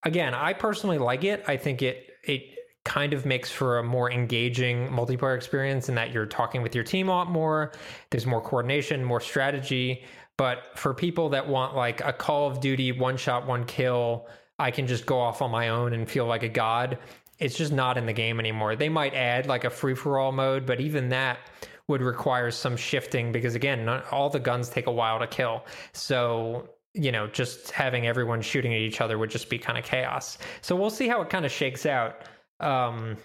again, 0.03 0.35
I 0.35 0.53
personally 0.53 0.99
like 0.99 1.23
it. 1.23 1.45
I 1.47 1.57
think 1.57 1.81
it 1.81 2.11
it 2.25 2.43
kind 2.85 3.13
of 3.13 3.25
makes 3.25 3.53
for 3.53 3.79
a 3.79 3.85
more 3.85 4.11
engaging 4.11 4.89
multiplayer 4.89 5.37
experience 5.37 5.89
in 5.89 5.95
that 5.95 6.13
you're 6.13 6.27
talking 6.27 6.61
with 6.61 6.75
your 6.75 6.83
team 6.83 7.09
a 7.09 7.13
lot 7.13 7.31
more. 7.31 7.71
There's 8.11 8.27
more 8.27 8.41
coordination, 8.41 9.05
more 9.05 9.21
strategy. 9.21 10.05
But 10.37 10.77
for 10.77 10.93
people 10.93 11.29
that 11.29 11.47
want 11.47 11.77
like 11.77 12.01
a 12.05 12.13
Call 12.13 12.51
of 12.51 12.61
Duty 12.61 12.91
one 12.91 13.17
shot, 13.17 13.47
one 13.47 13.65
kill, 13.65 14.27
I 14.59 14.73
can 14.73 14.89
just 14.89 15.07
go 15.07 15.21
off 15.21 15.41
on 15.41 15.53
my 15.53 15.69
own 15.69 15.93
and 15.93 16.11
feel 16.11 16.27
like 16.27 16.43
a 16.43 16.49
god. 16.49 16.99
It's 17.39 17.57
just 17.57 17.73
not 17.73 17.97
in 17.97 18.07
the 18.07 18.13
game 18.13 18.41
anymore. 18.41 18.75
They 18.75 18.89
might 18.89 19.15
add 19.15 19.47
like 19.47 19.63
a 19.63 19.71
free 19.71 19.95
for 19.95 20.19
all 20.19 20.33
mode, 20.33 20.67
but 20.67 20.81
even 20.81 21.11
that 21.11 21.39
would 21.89 22.03
require 22.03 22.51
some 22.51 22.77
shifting 22.77 23.33
because 23.33 23.55
again, 23.55 23.85
not, 23.85 24.11
all 24.13 24.31
the 24.31 24.41
guns 24.41 24.69
take 24.69 24.87
a 24.87 24.93
while 24.93 25.19
to 25.19 25.27
kill. 25.27 25.65
So 25.93 26.69
you 26.95 27.11
know, 27.11 27.27
just 27.27 27.71
having 27.71 28.07
everyone 28.07 28.43
shooting 28.43 28.75
at 28.75 28.81
each 28.81 29.01
other 29.01 29.17
would 29.17 29.31
just 29.31 29.49
be 29.49 29.59
kind 29.59 29.79
of 29.79 29.85
chaos. 29.85 30.39
So 30.61 30.77
we'll 30.77 30.91
see 30.91 31.09
how 31.09 31.23
it 31.23 31.31
kind 31.31 31.47
of 31.47 31.51
shakes 31.51 31.87
out. 31.87 32.25
Um, 32.61 33.17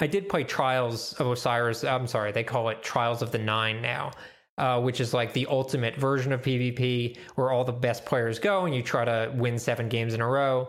I 0.00 0.06
did 0.06 0.28
play 0.28 0.44
Trials 0.44 1.12
of 1.14 1.28
Osiris. 1.28 1.84
I'm 1.84 2.06
sorry, 2.08 2.32
they 2.32 2.44
call 2.44 2.68
it 2.68 2.82
Trials 2.82 3.22
of 3.22 3.30
the 3.30 3.38
Nine 3.38 3.80
now. 3.80 4.10
Uh, 4.58 4.80
which 4.80 5.02
is 5.02 5.12
like 5.12 5.34
the 5.34 5.46
ultimate 5.50 5.94
version 5.96 6.32
of 6.32 6.40
PvP 6.40 7.18
where 7.34 7.50
all 7.50 7.62
the 7.62 7.70
best 7.70 8.06
players 8.06 8.38
go 8.38 8.64
and 8.64 8.74
you 8.74 8.82
try 8.82 9.04
to 9.04 9.30
win 9.34 9.58
seven 9.58 9.86
games 9.86 10.14
in 10.14 10.22
a 10.22 10.26
row. 10.26 10.66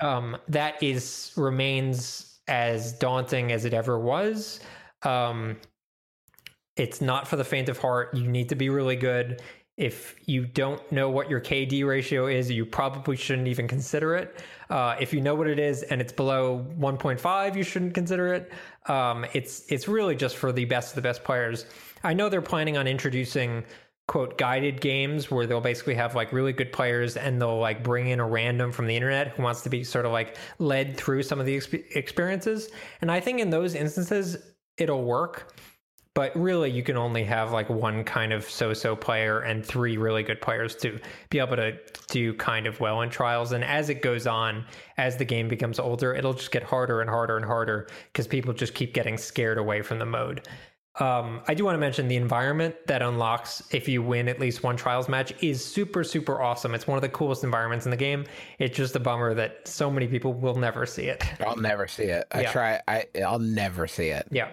Um, 0.00 0.36
that 0.46 0.80
is 0.80 1.32
remains 1.36 2.38
as 2.46 2.92
daunting 2.92 3.50
as 3.50 3.64
it 3.64 3.74
ever 3.74 3.98
was. 3.98 4.60
Um, 5.02 5.56
it's 6.76 7.00
not 7.00 7.26
for 7.26 7.36
the 7.36 7.44
faint 7.44 7.68
of 7.68 7.78
heart. 7.78 8.14
You 8.14 8.28
need 8.28 8.48
to 8.50 8.54
be 8.54 8.68
really 8.68 8.96
good. 8.96 9.42
If 9.76 10.16
you 10.26 10.46
don't 10.46 10.80
know 10.90 11.10
what 11.10 11.28
your 11.28 11.40
KD 11.40 11.86
ratio 11.86 12.26
is, 12.26 12.50
you 12.50 12.64
probably 12.64 13.16
shouldn't 13.16 13.48
even 13.48 13.68
consider 13.68 14.14
it. 14.14 14.40
Uh, 14.70 14.96
if 14.98 15.12
you 15.12 15.20
know 15.20 15.34
what 15.34 15.48
it 15.48 15.58
is 15.58 15.82
and 15.82 16.00
it's 16.00 16.12
below 16.12 16.66
1.5, 16.78 17.56
you 17.56 17.62
shouldn't 17.62 17.92
consider 17.92 18.32
it. 18.32 18.50
Um, 18.86 19.26
it's 19.34 19.70
it's 19.70 19.86
really 19.86 20.16
just 20.16 20.36
for 20.36 20.50
the 20.50 20.64
best 20.64 20.90
of 20.90 20.96
the 20.96 21.02
best 21.02 21.24
players. 21.24 21.66
I 22.04 22.14
know 22.14 22.28
they're 22.28 22.40
planning 22.40 22.78
on 22.78 22.86
introducing 22.86 23.64
quote 24.06 24.38
guided 24.38 24.80
games 24.80 25.30
where 25.30 25.46
they'll 25.46 25.60
basically 25.60 25.94
have 25.94 26.14
like 26.14 26.32
really 26.32 26.52
good 26.52 26.72
players 26.72 27.16
and 27.16 27.40
they'll 27.40 27.58
like 27.58 27.82
bring 27.82 28.08
in 28.08 28.20
a 28.20 28.26
random 28.26 28.70
from 28.70 28.86
the 28.86 28.94
internet 28.94 29.28
who 29.28 29.42
wants 29.42 29.62
to 29.62 29.68
be 29.68 29.82
sort 29.82 30.06
of 30.06 30.12
like 30.12 30.36
led 30.58 30.96
through 30.96 31.22
some 31.22 31.40
of 31.40 31.46
the 31.46 31.56
exp- 31.56 31.84
experiences. 31.94 32.70
And 33.00 33.10
I 33.10 33.20
think 33.20 33.40
in 33.40 33.50
those 33.50 33.74
instances 33.74 34.36
it'll 34.78 35.04
work 35.04 35.54
but 36.16 36.34
really 36.34 36.70
you 36.70 36.82
can 36.82 36.96
only 36.96 37.22
have 37.22 37.52
like 37.52 37.68
one 37.68 38.02
kind 38.02 38.32
of 38.32 38.42
so-so 38.42 38.96
player 38.96 39.40
and 39.40 39.64
three 39.64 39.98
really 39.98 40.22
good 40.22 40.40
players 40.40 40.74
to 40.74 40.98
be 41.28 41.38
able 41.38 41.56
to 41.56 41.76
do 42.08 42.32
kind 42.34 42.66
of 42.66 42.80
well 42.80 43.02
in 43.02 43.10
trials 43.10 43.52
and 43.52 43.62
as 43.62 43.90
it 43.90 44.00
goes 44.00 44.26
on 44.26 44.64
as 44.96 45.16
the 45.18 45.24
game 45.24 45.46
becomes 45.46 45.78
older 45.78 46.14
it'll 46.14 46.32
just 46.32 46.50
get 46.50 46.62
harder 46.62 47.00
and 47.02 47.10
harder 47.10 47.36
and 47.36 47.44
harder 47.44 47.86
because 48.12 48.26
people 48.26 48.52
just 48.54 48.72
keep 48.74 48.94
getting 48.94 49.18
scared 49.18 49.58
away 49.58 49.82
from 49.82 49.98
the 49.98 50.06
mode 50.06 50.40
Um, 50.98 51.42
I 51.46 51.52
do 51.52 51.62
want 51.66 51.74
to 51.74 51.78
mention 51.78 52.08
the 52.08 52.16
environment 52.16 52.74
that 52.86 53.02
unlocks 53.02 53.62
if 53.70 53.86
you 53.86 54.02
win 54.02 54.28
at 54.28 54.40
least 54.40 54.62
one 54.62 54.78
trials 54.78 55.10
match 55.10 55.30
is 55.42 55.62
super, 55.62 56.02
super 56.02 56.40
awesome. 56.40 56.74
It's 56.74 56.86
one 56.86 56.96
of 56.96 57.02
the 57.02 57.10
coolest 57.10 57.44
environments 57.44 57.84
in 57.84 57.90
the 57.90 57.98
game. 57.98 58.24
It's 58.58 58.74
just 58.74 58.96
a 58.96 59.00
bummer 59.00 59.34
that 59.34 59.68
so 59.68 59.90
many 59.90 60.06
people 60.06 60.32
will 60.32 60.54
never 60.54 60.86
see 60.86 61.02
it. 61.08 61.22
I'll 61.46 61.56
never 61.70 61.86
see 61.86 62.04
it. 62.04 62.24
I 62.32 62.40
Yeah. 62.40 62.50
try. 62.52 62.80
I 62.88 63.04
I'll 63.22 63.38
never 63.38 63.86
see 63.86 64.08
it. 64.08 64.26
Yeah. 64.30 64.48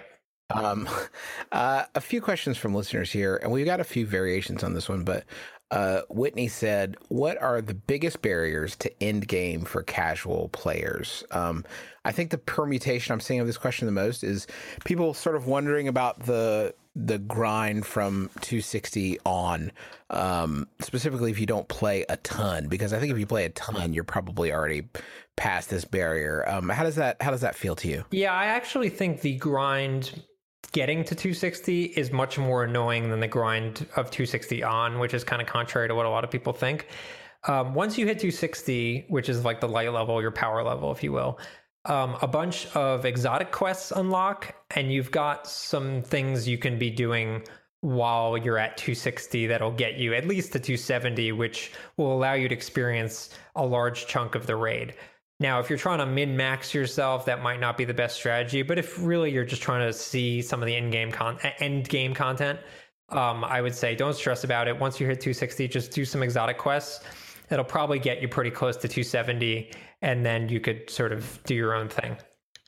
Um, 0.54 0.88
uh, 1.52 1.84
a 1.96 2.02
few 2.02 2.22
questions 2.22 2.58
from 2.58 2.74
listeners 2.74 3.12
here, 3.12 3.38
and 3.38 3.52
we've 3.52 3.66
got 3.66 3.80
a 3.80 3.86
few 3.86 4.06
variations 4.06 4.63
on 4.63 4.74
this 4.74 4.88
one. 4.89 5.04
But 5.04 5.26
uh, 5.72 6.02
Whitney 6.10 6.48
said, 6.48 6.98
"What 7.10 7.42
are 7.42 7.62
the 7.62 7.74
biggest 7.74 8.22
barriers 8.22 8.76
to 8.78 9.04
end 9.04 9.28
game 9.28 9.66
for 9.66 9.82
casual 9.82 10.50
players?" 10.50 11.24
Um, 11.32 11.66
I 12.06 12.12
think 12.12 12.30
the 12.30 12.38
permutation 12.38 13.12
I'm 13.12 13.20
seeing 13.20 13.39
of 13.39 13.48
this 13.48 13.58
question 13.58 13.88
the 13.88 13.92
most 13.92 14.24
is 14.24 14.46
people 14.86 15.13
sort 15.13 15.36
of 15.36 15.48
wondering 15.48 15.88
about 15.88 16.26
the 16.26 16.76
the 16.96 17.18
grind 17.18 17.88
from 17.88 18.30
260 18.42 19.18
on, 19.26 19.72
um, 20.12 20.68
specifically 20.80 21.32
if 21.32 21.39
you 21.39 21.48
don't 21.48 21.68
play 21.68 22.06
a 22.08 22.18
ton, 22.18 22.68
because 22.68 22.94
I 22.94 23.00
think 23.00 23.12
if 23.12 23.18
you 23.18 23.26
play 23.26 23.46
a 23.46 23.50
ton, 23.50 23.94
you're 23.94 24.04
probably 24.04 24.54
already 24.54 24.88
past 25.36 25.72
this 25.72 25.86
barrier. 25.86 26.48
Um, 26.48 26.70
how 26.70 26.84
does 26.84 26.96
that 26.98 27.22
how 27.22 27.32
does 27.32 27.42
that 27.42 27.56
feel 27.56 27.76
to 27.78 27.88
you? 27.88 28.06
Yeah, 28.12 28.34
I 28.34 28.46
actually 28.46 28.89
think 28.89 29.22
the 29.22 29.38
grind 29.38 30.22
getting 30.74 31.04
to 31.06 31.16
260 31.16 31.86
is 31.86 32.12
much 32.12 32.38
more 32.38 32.64
annoying 32.64 33.10
than 33.10 33.20
the 33.20 33.28
grind 33.28 33.88
of 33.96 34.12
260 34.12 34.64
on, 34.64 35.00
which 35.00 35.14
is 35.14 35.24
kind 35.24 35.42
of 35.42 35.48
contrary 35.48 35.88
to 35.88 35.96
what 35.96 36.06
a 36.06 36.10
lot 36.10 36.24
of 36.24 36.32
people 36.32 36.52
think. 36.52 36.88
Um, 37.48 37.74
once 37.74 37.98
you 37.98 38.06
hit 38.06 38.20
260, 38.20 39.06
which 39.08 39.30
is 39.30 39.46
like 39.46 39.62
the 39.62 39.68
light 39.68 39.94
level, 39.94 40.22
your 40.22 40.32
power 40.32 40.64
level, 40.64 40.92
if 40.92 41.04
you 41.04 41.12
will, 41.12 41.40
um, 41.86 42.18
a 42.22 42.28
bunch 42.28 42.68
of 42.76 43.06
exotic 43.06 43.52
quests 43.52 43.92
unlock, 43.92 44.56
and 44.72 44.92
you've 44.92 45.12
got 45.12 45.48
some 45.48 46.02
things 46.02 46.48
you 46.48 46.58
can 46.58 46.80
be 46.80 46.90
doing 46.90 47.44
while 47.82 48.38
you're 48.38 48.58
at 48.58 48.78
260 48.78 49.48
that'll 49.48 49.70
get 49.70 49.98
you 49.98 50.14
at 50.14 50.26
least 50.26 50.54
to 50.54 50.60
270, 50.60 51.34
which 51.34 51.74
will 51.98 52.14
allow 52.14 52.34
you 52.34 52.48
to 52.48 52.56
experience 52.56 53.30
a 53.58 53.66
large 53.66 54.08
chunk 54.08 54.36
of 54.36 54.48
the 54.48 54.56
raid. 54.56 54.96
Now, 55.39 55.60
if 55.60 55.69
you're 55.69 55.80
trying 55.80 56.00
to 56.00 56.06
min 56.06 56.38
max 56.38 56.74
yourself, 56.74 57.26
that 57.26 57.41
might 57.41 57.60
not 57.60 57.78
be 57.78 57.86
the 57.86 57.93
best 57.93 58.15
strategy. 58.15 58.62
But 58.62 58.78
if 58.78 59.04
really 59.04 59.32
you're 59.32 59.46
just 59.46 59.62
trying 59.62 59.86
to 59.86 59.93
see 59.93 60.41
some 60.41 60.62
of 60.62 60.67
the 60.67 60.76
in 60.76 60.89
game 60.89 61.12
con- 61.12 61.39
end 61.60 61.89
game 61.89 62.13
content, 62.13 62.60
um, 63.10 63.43
I 63.43 63.62
would 63.62 63.76
say 63.76 63.96
don't 63.96 64.15
stress 64.15 64.43
about 64.43 64.67
it. 64.67 64.78
Once 64.80 65.00
you 65.00 65.08
hit 65.08 65.19
260, 65.22 65.67
just 65.67 65.91
do 65.91 66.06
some 66.06 66.24
exotic 66.24 66.58
quests. 66.58 67.04
It'll 67.50 67.65
probably 67.65 68.00
get 68.00 68.22
you 68.22 68.28
pretty 68.28 68.52
close 68.52 68.78
to 68.78 68.88
270, 68.88 69.72
and 70.02 70.26
then 70.26 70.50
you 70.50 70.60
could 70.60 70.89
sort 70.89 71.12
of 71.12 71.39
do 71.43 71.54
your 71.54 71.74
own 71.74 71.89
thing. 71.89 72.17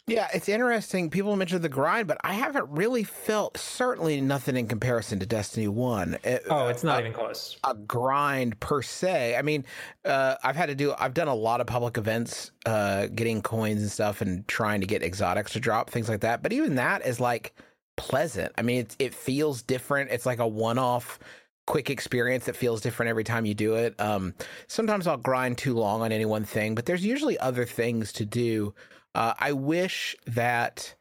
Yeah, 0.08 0.28
it's 0.36 0.48
interesting. 0.48 1.10
People 1.10 1.36
mentioned 1.36 1.64
the 1.64 1.70
grind, 1.70 2.08
but 2.08 2.20
I 2.24 2.34
haven't 2.34 2.70
really 2.70 3.04
felt 3.04 3.58
certainly 3.58 4.22
nothing 4.22 4.56
in 4.56 4.68
comparison 4.68 5.20
to 5.20 5.26
Destiny 5.26 5.68
One. 5.68 6.20
It- 6.24 6.44
Oh, 6.48 6.68
it's 6.68 6.84
not 6.84 6.98
a, 6.98 7.00
even 7.02 7.14
close. 7.14 7.58
a 7.64 7.74
grind 7.74 8.60
per 8.60 8.84
se. 8.84 9.36
I 9.36 9.42
mean, 9.42 9.66
uh, 10.06 10.36
I've 10.44 10.56
had 10.56 10.68
to 10.68 10.76
do. 10.76 10.94
I've 11.00 11.16
done 11.16 11.28
a 11.28 11.34
lot 11.34 11.60
of 11.60 11.66
public 11.66 11.98
events, 11.98 12.52
uh, 12.68 13.08
getting 13.08 13.42
coins 13.42 13.82
and 13.82 13.92
stuff, 13.92 14.22
and 14.22 14.48
trying 14.48 14.82
to 14.82 14.88
get 14.88 15.02
exotics 15.02 15.54
to 15.54 15.60
drop 15.60 15.90
things 15.90 16.08
like 16.08 16.22
that. 16.22 16.44
But 16.44 16.54
even 16.54 16.76
that 16.76 17.04
is 17.04 17.20
like 17.20 17.56
pleasant. 17.98 18.52
I 18.60 18.62
mean, 18.62 18.82
it 18.82 18.96
it 19.00 19.16
feels 19.16 19.64
different. 19.64 20.12
It's 20.12 20.28
like 20.28 20.38
a 20.40 20.48
one 20.48 20.78
off. 20.78 21.18
Quick 21.66 21.90
experience 21.90 22.46
that 22.46 22.56
feels 22.56 22.80
different 22.80 23.10
every 23.10 23.24
time 23.24 23.44
you 23.48 23.56
do 23.56 23.74
it. 23.74 24.00
Um, 24.00 24.36
sometimes 24.68 25.08
I'll 25.08 25.18
grind 25.18 25.58
too 25.58 25.74
long 25.74 26.04
on 26.04 26.12
any 26.12 26.26
one 26.26 26.44
thing, 26.46 26.76
but 26.76 26.86
there's 26.86 27.04
usually 27.04 27.40
other 27.40 27.66
things 27.66 28.14
to 28.14 28.24
do. 28.26 28.76
Uh, 29.16 29.34
I 29.40 29.54
wish 29.54 30.16
that 30.28 30.94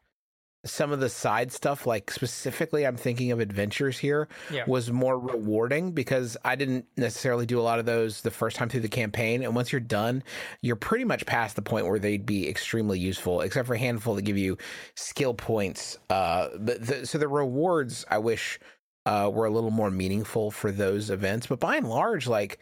some 0.66 0.92
of 0.92 1.00
the 1.00 1.11
side 1.11 1.53
stuff, 1.53 1.87
like 1.87 2.11
specifically, 2.11 2.87
I'm 2.87 2.96
thinking 2.96 3.33
of 3.33 3.38
adventures 3.40 3.98
here, 3.98 4.29
Yeah. 4.50 4.64
was 4.66 4.90
more 4.90 5.18
rewarding 5.18 5.92
because 5.92 6.38
I 6.42 6.55
didn't 6.57 6.87
necessarily 6.96 7.44
do 7.44 7.61
a 7.61 7.62
lot 7.62 7.79
of 7.79 7.85
those 7.85 8.22
the 8.22 8.31
first 8.31 8.57
time 8.57 8.70
through 8.70 8.81
the 8.81 8.88
campaign. 8.88 9.42
And 9.44 9.55
once 9.55 9.72
you're 9.72 9.81
done, 9.83 10.22
you're 10.62 10.74
pretty 10.77 11.05
much 11.05 11.27
past 11.27 11.57
the 11.57 11.61
point 11.61 11.87
where 11.87 11.98
they'd 11.98 12.24
be 12.24 12.48
extremely 12.48 12.98
useful, 12.98 13.42
except 13.42 13.66
for 13.66 13.74
a 13.74 13.79
handful 13.79 14.14
that 14.14 14.22
give 14.22 14.38
you 14.38 14.57
skill 14.94 15.35
points. 15.35 15.98
Uh, 16.09 16.48
but 16.59 16.87
the, 16.87 17.07
so 17.07 17.18
the 17.18 17.29
rewards, 17.29 18.07
I 18.11 18.16
wish, 18.16 18.59
uh, 19.05 19.31
were 19.31 19.44
a 19.44 19.50
little 19.50 19.70
more 19.70 19.90
meaningful 19.90 20.50
for 20.50 20.72
those 20.72 21.11
events. 21.11 21.46
But 21.46 21.61
by 21.61 21.77
and 21.77 21.87
large, 21.90 22.27
like 22.27 22.59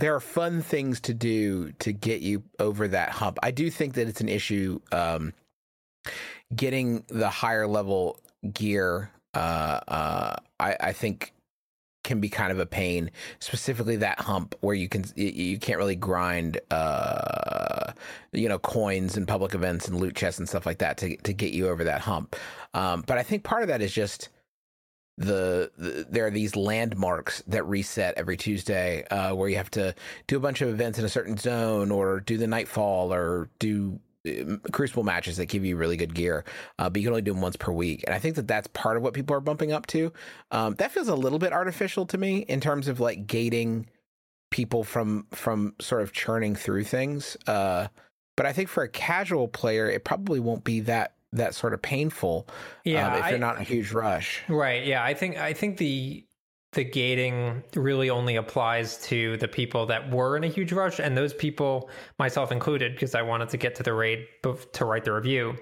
there 0.00 0.14
are 0.14 0.20
fun 0.20 0.62
things 0.62 1.00
to 1.02 1.14
do 1.14 1.72
to 1.80 1.92
get 1.92 2.20
you 2.20 2.42
over 2.58 2.88
that 2.88 3.10
hump. 3.10 3.38
I 3.42 3.50
do 3.50 3.70
think 3.70 3.94
that 3.94 4.08
it's 4.08 4.20
an 4.20 4.28
issue 4.28 4.80
um, 4.92 5.32
getting 6.54 7.04
the 7.08 7.28
higher 7.28 7.66
level 7.66 8.18
gear. 8.52 9.10
Uh, 9.34 9.80
uh, 9.86 10.36
I, 10.58 10.76
I 10.80 10.92
think 10.92 11.32
can 12.02 12.20
be 12.20 12.28
kind 12.28 12.50
of 12.50 12.58
a 12.58 12.66
pain, 12.66 13.10
specifically 13.40 13.96
that 13.96 14.18
hump 14.18 14.54
where 14.60 14.74
you 14.74 14.88
can 14.88 15.04
you, 15.16 15.58
can't 15.58 15.78
really 15.78 15.96
grind, 15.96 16.58
uh, 16.70 17.92
you 18.32 18.48
know, 18.48 18.58
coins 18.58 19.16
and 19.16 19.28
public 19.28 19.54
events 19.54 19.86
and 19.86 20.00
loot 20.00 20.16
chests 20.16 20.38
and 20.38 20.48
stuff 20.48 20.66
like 20.66 20.78
that 20.78 20.96
to 20.96 21.16
to 21.18 21.32
get 21.32 21.52
you 21.52 21.68
over 21.68 21.84
that 21.84 22.00
hump. 22.00 22.36
Um, 22.74 23.04
but 23.06 23.18
I 23.18 23.22
think 23.22 23.44
part 23.44 23.62
of 23.62 23.68
that 23.68 23.82
is 23.82 23.92
just 23.92 24.30
the, 25.20 25.70
the 25.76 26.06
there 26.08 26.26
are 26.26 26.30
these 26.30 26.56
landmarks 26.56 27.42
that 27.46 27.66
reset 27.66 28.14
every 28.16 28.38
Tuesday 28.38 29.04
uh, 29.10 29.34
where 29.34 29.50
you 29.50 29.56
have 29.56 29.70
to 29.72 29.94
do 30.26 30.38
a 30.38 30.40
bunch 30.40 30.62
of 30.62 30.70
events 30.70 30.98
in 30.98 31.04
a 31.04 31.10
certain 31.10 31.36
zone 31.36 31.90
or 31.90 32.20
do 32.20 32.38
the 32.38 32.46
nightfall 32.46 33.12
or 33.12 33.50
do 33.58 34.00
um, 34.26 34.62
crucible 34.72 35.04
matches 35.04 35.36
that 35.36 35.46
give 35.46 35.64
you 35.64 35.76
really 35.76 35.98
good 35.98 36.14
gear 36.14 36.44
uh, 36.78 36.88
but 36.88 37.00
you 37.00 37.06
can 37.06 37.12
only 37.12 37.22
do 37.22 37.32
them 37.34 37.42
once 37.42 37.56
per 37.56 37.70
week. 37.70 38.02
And 38.06 38.14
i 38.14 38.18
think 38.18 38.36
that 38.36 38.48
that's 38.48 38.66
part 38.68 38.96
of 38.96 39.02
what 39.02 39.12
people 39.12 39.36
are 39.36 39.40
bumping 39.40 39.72
up 39.72 39.86
to. 39.88 40.10
Um, 40.50 40.74
that 40.76 40.90
feels 40.90 41.08
a 41.08 41.14
little 41.14 41.38
bit 41.38 41.52
artificial 41.52 42.06
to 42.06 42.18
me 42.18 42.38
in 42.38 42.60
terms 42.60 42.88
of 42.88 42.98
like 42.98 43.26
gating 43.26 43.86
people 44.50 44.82
from 44.82 45.26
from 45.32 45.74
sort 45.80 46.00
of 46.00 46.12
churning 46.12 46.56
through 46.56 46.84
things 46.84 47.36
uh, 47.46 47.88
but 48.36 48.46
i 48.46 48.52
think 48.52 48.68
for 48.68 48.82
a 48.82 48.88
casual 48.88 49.48
player 49.48 49.88
it 49.88 50.04
probably 50.04 50.40
won't 50.40 50.64
be 50.64 50.80
that 50.80 51.14
that 51.32 51.54
sort 51.54 51.72
of 51.74 51.80
painful 51.80 52.48
Yeah, 52.84 53.12
um, 53.12 53.20
if 53.20 53.30
you're 53.30 53.38
not 53.38 53.56
in 53.56 53.62
a 53.62 53.64
huge 53.64 53.92
rush 53.92 54.42
Right. 54.48 54.84
Yeah. 54.84 55.04
I 55.04 55.14
think 55.14 55.38
I 55.38 55.52
think 55.52 55.78
the 55.78 56.26
the 56.72 56.84
gating 56.84 57.62
really 57.74 58.10
only 58.10 58.36
applies 58.36 58.96
to 58.98 59.36
the 59.38 59.48
people 59.48 59.86
that 59.86 60.10
were 60.10 60.36
in 60.36 60.44
a 60.44 60.48
huge 60.48 60.72
rush, 60.72 61.00
and 61.00 61.16
those 61.16 61.34
people, 61.34 61.90
myself 62.18 62.52
included, 62.52 62.94
because 62.94 63.14
I 63.16 63.22
wanted 63.22 63.48
to 63.48 63.56
get 63.56 63.74
to 63.76 63.82
the 63.82 63.92
raid 63.92 64.24
to 64.44 64.84
write 64.84 65.04
the 65.04 65.12
review, 65.12 65.56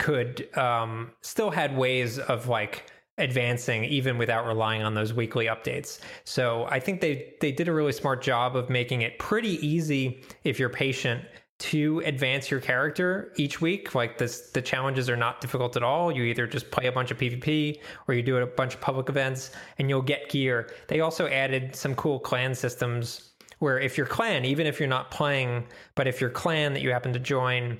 could 0.00 0.48
um, 0.58 1.12
still 1.20 1.50
had 1.50 1.76
ways 1.76 2.18
of 2.18 2.48
like 2.48 2.90
advancing 3.18 3.84
even 3.84 4.18
without 4.18 4.46
relying 4.46 4.82
on 4.82 4.94
those 4.94 5.12
weekly 5.12 5.46
updates. 5.46 6.00
So 6.24 6.66
I 6.68 6.80
think 6.80 7.00
they 7.00 7.34
they 7.40 7.52
did 7.52 7.68
a 7.68 7.72
really 7.72 7.92
smart 7.92 8.22
job 8.22 8.56
of 8.56 8.70
making 8.70 9.02
it 9.02 9.18
pretty 9.18 9.64
easy 9.64 10.24
if 10.42 10.58
you're 10.58 10.70
patient 10.70 11.22
to 11.60 12.00
advance 12.06 12.50
your 12.50 12.58
character 12.58 13.32
each 13.36 13.60
week. 13.60 13.94
Like 13.94 14.18
this 14.18 14.50
the 14.50 14.62
challenges 14.62 15.08
are 15.08 15.16
not 15.16 15.40
difficult 15.40 15.76
at 15.76 15.82
all. 15.82 16.10
You 16.10 16.24
either 16.24 16.46
just 16.46 16.70
play 16.70 16.86
a 16.86 16.92
bunch 16.92 17.10
of 17.10 17.18
PvP 17.18 17.80
or 18.08 18.14
you 18.14 18.22
do 18.22 18.38
a 18.38 18.46
bunch 18.46 18.74
of 18.74 18.80
public 18.80 19.08
events 19.08 19.50
and 19.78 19.88
you'll 19.88 20.02
get 20.02 20.30
gear. 20.30 20.72
They 20.88 21.00
also 21.00 21.28
added 21.28 21.76
some 21.76 21.94
cool 21.94 22.18
clan 22.18 22.54
systems 22.54 23.32
where 23.58 23.78
if 23.78 23.98
your 23.98 24.06
clan, 24.06 24.46
even 24.46 24.66
if 24.66 24.80
you're 24.80 24.88
not 24.88 25.10
playing, 25.10 25.66
but 25.94 26.06
if 26.06 26.20
your 26.20 26.30
clan 26.30 26.72
that 26.72 26.82
you 26.82 26.90
happen 26.90 27.12
to 27.12 27.18
join 27.18 27.78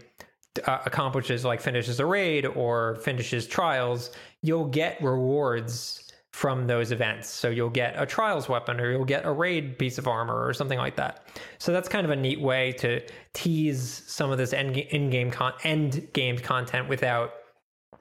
uh, 0.66 0.78
accomplishes 0.84 1.44
like 1.44 1.60
finishes 1.60 2.00
a 2.00 2.06
raid 2.06 2.44
or 2.44 2.96
finishes 2.96 3.46
trials, 3.46 4.10
you'll 4.42 4.66
get 4.66 5.02
rewards 5.02 6.09
from 6.32 6.66
those 6.66 6.92
events. 6.92 7.28
So 7.28 7.50
you'll 7.50 7.70
get 7.70 7.94
a 8.00 8.06
trials 8.06 8.48
weapon 8.48 8.80
or 8.80 8.90
you'll 8.90 9.04
get 9.04 9.24
a 9.26 9.32
raid 9.32 9.78
piece 9.78 9.98
of 9.98 10.06
armor 10.06 10.46
or 10.46 10.54
something 10.54 10.78
like 10.78 10.96
that. 10.96 11.26
So 11.58 11.72
that's 11.72 11.88
kind 11.88 12.04
of 12.04 12.10
a 12.10 12.16
neat 12.16 12.40
way 12.40 12.72
to 12.74 13.02
tease 13.34 14.04
some 14.06 14.30
of 14.30 14.38
this 14.38 14.52
end 14.52 14.76
in-game 14.76 15.30
con- 15.30 15.54
end 15.64 16.08
game 16.12 16.38
content 16.38 16.88
without 16.88 17.32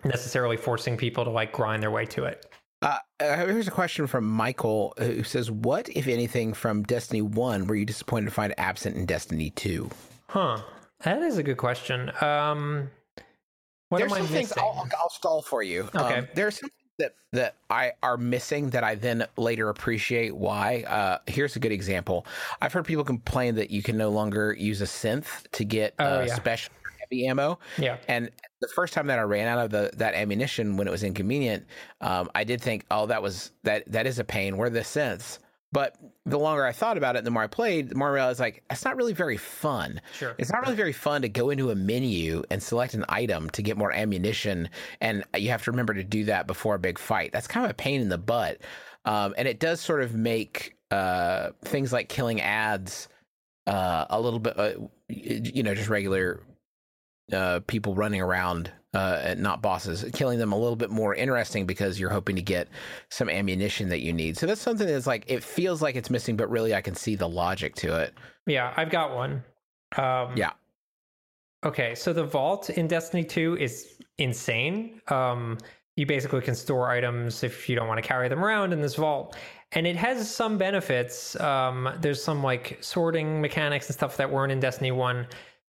necessarily 0.03 0.57
forcing 0.57 0.95
people 0.95 1.23
to 1.25 1.31
like 1.31 1.51
grind 1.51 1.81
their 1.81 1.91
way 1.91 2.05
to 2.05 2.25
it. 2.25 2.45
Uh, 2.81 2.97
uh, 3.19 3.45
here's 3.45 3.67
a 3.67 3.71
question 3.71 4.07
from 4.07 4.23
Michael 4.23 4.93
uh, 4.97 5.03
who 5.03 5.23
says, 5.23 5.51
"What, 5.51 5.89
if 5.89 6.07
anything, 6.07 6.53
from 6.53 6.83
Destiny 6.83 7.21
One 7.21 7.67
were 7.67 7.75
you 7.75 7.83
disappointed 7.83 8.25
to 8.27 8.31
find 8.31 8.53
absent 8.57 8.95
in 8.95 9.05
Destiny 9.05 9.49
Two? 9.49 9.89
Huh. 10.29 10.61
That 11.01 11.21
is 11.21 11.37
a 11.37 11.43
good 11.43 11.57
question. 11.57 12.11
Um 12.21 12.89
what 13.89 13.99
There's 13.99 14.11
am 14.11 14.17
I 14.17 14.21
some 14.21 14.27
things 14.27 14.49
missing? 14.49 14.63
I'll, 14.63 14.87
I'll 14.99 15.09
stall 15.09 15.41
for 15.41 15.63
you. 15.63 15.89
Okay. 15.95 16.19
Um, 16.19 16.27
there's 16.35 16.59
some 16.59 16.69
that 16.99 17.15
that 17.31 17.55
I 17.69 17.93
are 18.03 18.17
missing 18.17 18.69
that 18.71 18.83
I 18.83 18.95
then 18.95 19.25
later 19.37 19.69
appreciate 19.69 20.35
why. 20.35 20.83
Uh, 20.87 21.17
here's 21.27 21.55
a 21.55 21.59
good 21.59 21.71
example. 21.71 22.25
I've 22.61 22.73
heard 22.73 22.85
people 22.85 23.03
complain 23.03 23.55
that 23.55 23.71
you 23.71 23.81
can 23.81 23.97
no 23.97 24.09
longer 24.09 24.53
use 24.53 24.81
a 24.81 24.85
synth 24.85 25.49
to 25.51 25.65
get 25.65 25.93
Oh, 25.99 26.19
uh, 26.21 26.25
yeah. 26.27 26.35
special 26.35 26.71
heavy 26.99 27.25
ammo. 27.27 27.57
yeah. 27.77 27.97
And 28.07 28.29
the 28.61 28.67
first 28.67 28.93
time 28.93 29.07
that 29.07 29.17
I 29.19 29.23
ran 29.23 29.47
out 29.47 29.59
of 29.65 29.71
the 29.71 29.89
that 29.97 30.13
ammunition 30.15 30.75
when 30.77 30.87
it 30.87 30.91
was 30.91 31.03
inconvenient, 31.03 31.65
um, 32.01 32.29
I 32.35 32.43
did 32.43 32.61
think, 32.61 32.85
oh, 32.91 33.05
that 33.07 33.21
was 33.21 33.51
that 33.63 33.89
that 33.91 34.05
is 34.05 34.19
a 34.19 34.23
pain. 34.23 34.57
Where 34.57 34.67
are 34.67 34.69
the 34.71 34.81
synths? 34.81 35.39
But 35.71 35.95
the 36.25 36.39
longer 36.39 36.65
I 36.65 36.71
thought 36.71 36.97
about 36.97 37.15
it, 37.15 37.23
the 37.23 37.31
more 37.31 37.43
I 37.43 37.47
played, 37.47 37.89
the 37.89 37.95
more 37.95 38.09
I 38.09 38.13
realized 38.13 38.39
like 38.39 38.63
it's 38.71 38.83
not 38.83 38.95
really 38.95 39.13
very 39.13 39.37
fun. 39.37 40.01
Sure. 40.15 40.33
It's 40.39 40.51
not 40.51 40.61
really 40.61 40.75
very 40.75 40.93
fun 40.93 41.21
to 41.21 41.29
go 41.29 41.51
into 41.51 41.69
a 41.69 41.75
menu 41.75 42.41
and 42.49 42.61
select 42.61 42.95
an 42.95 43.05
item 43.07 43.49
to 43.51 43.61
get 43.61 43.77
more 43.77 43.91
ammunition, 43.91 44.69
and 44.99 45.23
you 45.37 45.49
have 45.49 45.63
to 45.65 45.71
remember 45.71 45.93
to 45.93 46.03
do 46.03 46.25
that 46.25 46.47
before 46.47 46.75
a 46.75 46.79
big 46.79 46.97
fight. 46.97 47.31
That's 47.31 47.47
kind 47.47 47.65
of 47.65 47.71
a 47.71 47.75
pain 47.75 48.01
in 48.01 48.09
the 48.09 48.17
butt, 48.17 48.61
um, 49.05 49.35
and 49.37 49.47
it 49.47 49.59
does 49.59 49.79
sort 49.79 50.01
of 50.01 50.15
make 50.15 50.75
uh, 50.89 51.51
things 51.63 51.93
like 51.93 52.09
killing 52.09 52.41
ads 52.41 53.07
uh, 53.67 54.05
a 54.09 54.19
little 54.19 54.39
bit, 54.39 54.57
uh, 54.57 54.71
you 55.07 55.61
know, 55.61 55.75
just 55.75 55.89
regular 55.89 56.41
uh, 57.33 57.59
people 57.67 57.95
running 57.95 58.21
around 58.21 58.71
uh, 58.93 59.21
and 59.23 59.41
not 59.41 59.61
bosses, 59.61 60.05
killing 60.13 60.39
them 60.39 60.51
a 60.51 60.57
little 60.57 60.75
bit 60.75 60.89
more 60.89 61.13
interesting 61.13 61.65
because 61.65 61.99
you're 61.99 62.09
hoping 62.09 62.35
to 62.35 62.41
get 62.41 62.67
some 63.09 63.29
ammunition 63.29 63.89
that 63.89 63.99
you 63.99 64.13
need. 64.13 64.37
So 64.37 64.47
that's 64.47 64.61
something 64.61 64.87
that's 64.87 65.07
like 65.07 65.25
it 65.27 65.43
feels 65.43 65.81
like 65.81 65.95
it's 65.95 66.09
missing, 66.09 66.35
but 66.35 66.49
really 66.49 66.73
I 66.73 66.81
can 66.81 66.95
see 66.95 67.15
the 67.15 67.29
logic 67.29 67.75
to 67.75 67.99
it. 67.99 68.13
Yeah, 68.47 68.73
I've 68.75 68.89
got 68.89 69.13
one. 69.15 69.43
Um, 69.97 70.35
Yeah. 70.35 70.51
Okay, 71.65 71.93
so 71.93 72.13
the 72.13 72.23
vault 72.23 72.69
in 72.69 72.87
Destiny 72.87 73.23
2 73.23 73.57
is 73.57 73.99
insane. 74.17 75.01
Um, 75.09 75.57
you 75.97 76.05
basically 76.05 76.39
can 76.39 76.55
store 76.55 76.89
items 76.89 77.43
if 77.43 77.67
you 77.67 77.75
don't 77.75 77.89
want 77.89 78.01
to 78.01 78.07
carry 78.07 78.29
them 78.29 78.43
around 78.43 78.71
in 78.71 78.81
this 78.81 78.95
vault. 78.95 79.35
And 79.73 79.85
it 79.85 79.97
has 79.97 80.33
some 80.33 80.57
benefits. 80.57 81.37
Um, 81.39 81.89
there's 81.99 82.23
some 82.23 82.41
like 82.41 82.77
sorting 82.79 83.41
mechanics 83.41 83.87
and 83.87 83.93
stuff 83.93 84.15
that 84.17 84.31
weren't 84.31 84.53
in 84.53 84.61
Destiny 84.61 84.91
1. 84.91 85.27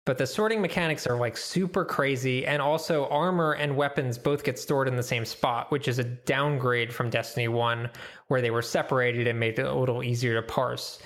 But 0.06 0.18
the 0.18 0.26
sorting 0.26 0.60
mechanics 0.60 1.06
are 1.06 1.16
like 1.16 1.36
super 1.36 1.84
crazy. 1.84 2.46
And 2.46 2.60
also, 2.60 3.06
armor 3.06 3.52
and 3.52 3.74
weapons 3.76 4.18
both 4.18 4.44
get 4.44 4.58
stored 4.58 4.86
in 4.86 4.96
the 4.96 5.02
same 5.02 5.24
spot, 5.24 5.70
which 5.70 5.88
is 5.88 5.98
a 5.98 6.04
downgrade 6.04 6.92
from 6.92 7.08
Destiny 7.08 7.48
1, 7.48 7.88
where 8.28 8.42
they 8.42 8.50
were 8.50 8.62
separated 8.62 9.26
and 9.26 9.40
made 9.40 9.58
it 9.58 9.66
a 9.66 9.74
little 9.74 10.02
easier 10.02 10.34
to 10.34 10.46
parse. 10.46 10.98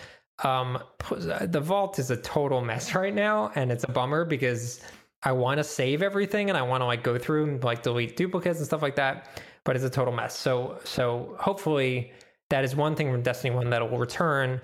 Um, 0.44 0.78
the 1.11 1.61
vault 1.61 1.98
is 1.98 2.11
a 2.11 2.16
total 2.16 2.61
mess 2.61 2.94
right 2.96 3.14
now, 3.14 3.52
and 3.54 3.70
it's 3.70 3.84
a 3.84 3.90
bummer 3.92 4.24
because 4.24 4.80
I 5.22 5.32
want 5.32 5.58
to 5.58 5.64
save 5.64 6.02
everything 6.02 6.48
and 6.48 6.56
I 6.56 6.62
want 6.62 6.80
to 6.80 6.84
like 6.84 7.02
go 7.02 7.18
through 7.18 7.44
and 7.44 7.64
like 7.64 7.82
delete 7.82 8.16
duplicates 8.16 8.58
and 8.58 8.66
stuff 8.66 8.82
like 8.82 8.96
that, 8.96 9.40
but 9.64 9.74
it's 9.74 9.84
a 9.84 9.90
total 9.90 10.14
mess. 10.14 10.37
So 10.37 10.78
so 10.84 11.37
hopefully 11.40 12.12
that 12.50 12.64
is 12.64 12.76
one 12.76 12.94
thing 12.94 13.11
from 13.11 13.22
Destiny 13.22 13.54
One 13.54 13.70
that 13.70 13.88
will 13.90 13.98
return, 13.98 14.61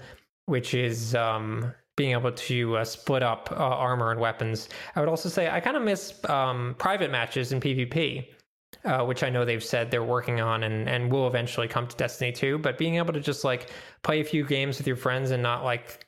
which 0.46 0.74
is 0.74 1.14
um, 1.14 1.72
being 1.96 2.12
able 2.12 2.32
to 2.32 2.76
uh, 2.76 2.84
split 2.84 3.22
up 3.22 3.48
uh, 3.52 3.56
armor 3.56 4.10
and 4.10 4.20
weapons. 4.20 4.68
I 4.96 5.00
would 5.00 5.08
also 5.08 5.28
say 5.28 5.48
I 5.50 5.60
kind 5.60 5.76
of 5.76 5.82
miss 5.82 6.22
um, 6.28 6.74
private 6.78 7.10
matches 7.10 7.52
in 7.52 7.60
PvP. 7.60 8.26
Uh, 8.84 9.02
which 9.02 9.22
I 9.22 9.30
know 9.30 9.44
they've 9.44 9.64
said 9.64 9.90
they're 9.90 10.02
working 10.02 10.40
on 10.40 10.64
and, 10.64 10.88
and 10.88 11.10
will 11.10 11.26
eventually 11.26 11.68
come 11.68 11.86
to 11.86 11.96
Destiny 11.96 12.32
2. 12.32 12.58
But 12.58 12.76
being 12.76 12.96
able 12.96 13.14
to 13.14 13.20
just 13.20 13.42
like 13.44 13.70
play 14.02 14.20
a 14.20 14.24
few 14.24 14.44
games 14.44 14.76
with 14.76 14.86
your 14.86 14.96
friends 14.96 15.30
and 15.30 15.42
not 15.42 15.64
like 15.64 16.06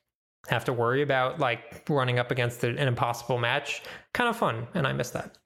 have 0.49 0.65
to 0.67 0.73
worry 0.73 1.03
about 1.03 1.39
like 1.39 1.89
running 1.89 2.19
up 2.19 2.31
against 2.31 2.65
an 2.65 2.77
impossible 2.77 3.39
match, 3.39 3.83
kind 4.13 4.29
of 4.29 4.37
fun. 4.37 4.67
And 4.75 4.87
I 4.87 4.93
miss 4.93 5.11
that. 5.11 5.39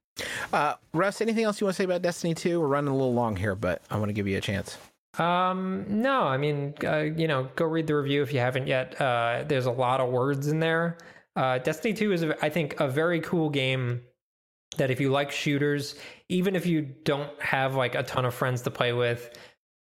Uh, 0.53 0.75
Russ, 0.93 1.21
anything 1.21 1.45
else 1.45 1.61
you 1.61 1.67
want 1.67 1.77
to 1.77 1.83
say 1.83 1.85
about 1.85 2.03
Destiny 2.03 2.35
2? 2.35 2.61
We're 2.61 2.67
running 2.67 2.91
a 2.91 2.97
little 2.97 3.15
long 3.15 3.37
here, 3.37 3.55
but 3.55 3.83
I 3.91 3.97
want 3.97 4.09
to 4.09 4.13
give 4.15 4.27
you 4.27 4.39
a 4.39 4.41
chance. 4.41 4.77
Um, 5.19 5.85
no, 5.89 6.23
I 6.23 6.37
mean, 6.37 6.75
uh, 6.85 6.99
you 7.01 7.27
know, 7.27 7.49
go 7.57 7.65
read 7.65 7.87
the 7.87 7.97
review 7.97 8.23
if 8.23 8.33
you 8.33 8.39
haven't 8.39 8.67
yet. 8.67 9.01
Uh, 9.01 9.45
there's 9.47 9.67
a 9.67 9.71
lot 9.71 10.01
of 10.01 10.11
words 10.11 10.49
in 10.49 10.61
there. 10.61 10.99
Uh, 11.37 11.59
Destiny 11.59 11.95
2 11.95 12.13
is, 12.13 12.25
I 12.43 12.49
think, 12.49 12.79
a 12.81 12.89
very 12.89 13.21
cool 13.21 13.51
game 13.51 14.03
that 14.77 14.91
if 14.91 15.01
you 15.01 15.11
like 15.11 15.31
shooters, 15.33 15.97
even 16.29 16.55
if 16.55 16.65
you 16.67 16.83
don't 17.05 17.31
have 17.41 17.75
like 17.75 17.95
a 17.95 18.03
ton 18.03 18.25
of 18.25 18.35
friends 18.35 18.63
to 18.63 18.71
play 18.71 18.93
with, 18.93 19.37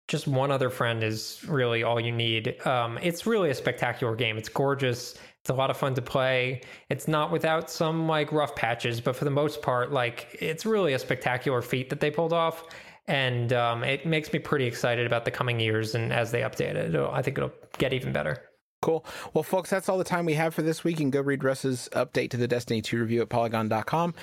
just 0.08 0.26
one 0.26 0.50
other 0.50 0.70
friend 0.70 1.04
is 1.04 1.44
really 1.46 1.82
all 1.82 2.00
you 2.00 2.10
need. 2.10 2.66
Um, 2.66 2.98
it's 3.02 3.26
really 3.26 3.50
a 3.50 3.54
spectacular 3.54 4.16
game. 4.16 4.38
It's 4.38 4.48
gorgeous. 4.48 5.14
It's 5.40 5.50
a 5.50 5.54
lot 5.54 5.68
of 5.68 5.76
fun 5.76 5.94
to 5.94 6.02
play. 6.02 6.62
It's 6.88 7.06
not 7.06 7.30
without 7.30 7.70
some 7.70 8.08
like 8.08 8.32
rough 8.32 8.56
patches, 8.56 9.00
but 9.02 9.14
for 9.14 9.26
the 9.26 9.30
most 9.30 9.60
part, 9.60 9.92
like 9.92 10.36
it's 10.40 10.64
really 10.64 10.94
a 10.94 10.98
spectacular 10.98 11.60
feat 11.60 11.90
that 11.90 12.00
they 12.00 12.10
pulled 12.10 12.32
off. 12.32 12.64
And 13.09 13.53
um, 13.53 13.83
it 13.83 14.07
makes 14.07 14.33
me 14.33 14.38
pretty 14.38 14.66
excited 14.66 15.07
about 15.07 15.25
the 15.25 15.31
coming 15.31 15.59
years. 15.59 15.94
And 15.94 16.12
as 16.12 16.31
they 16.31 16.42
update 16.42 16.77
it, 16.77 16.94
I 16.94 17.23
think 17.23 17.38
it'll 17.38 17.53
get 17.79 17.92
even 17.92 18.12
better. 18.12 18.49
Cool. 18.81 19.05
Well, 19.35 19.42
folks, 19.42 19.71
that's 19.71 19.88
all 19.88 19.99
the 19.99 20.05
time 20.05 20.25
we 20.25 20.35
have 20.35 20.55
for 20.55 20.62
this 20.62 20.85
week. 20.85 20.99
Can 20.99 21.11
go 21.11 21.21
read 21.21 21.42
Russ's 21.42 21.88
update 21.92 22.31
to 22.31 22.37
the 22.37 22.47
Destiny 22.47 22.81
2 22.81 23.01
review 23.01 23.23
at 23.23 23.29
polygon.com. 23.29 24.14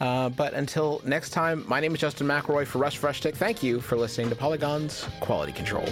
Uh, 0.00 0.30
but 0.30 0.54
until 0.54 1.02
next 1.04 1.30
time, 1.30 1.64
my 1.68 1.78
name 1.78 1.94
is 1.94 2.00
Justin 2.00 2.26
McElroy 2.26 2.66
for 2.66 2.78
Russ 2.78 2.96
Frushtick. 2.96 3.34
Thank 3.34 3.62
you 3.62 3.80
for 3.80 3.98
listening 3.98 4.30
to 4.30 4.36
Polygon's 4.36 5.06
Quality 5.20 5.52
Control. 5.52 5.86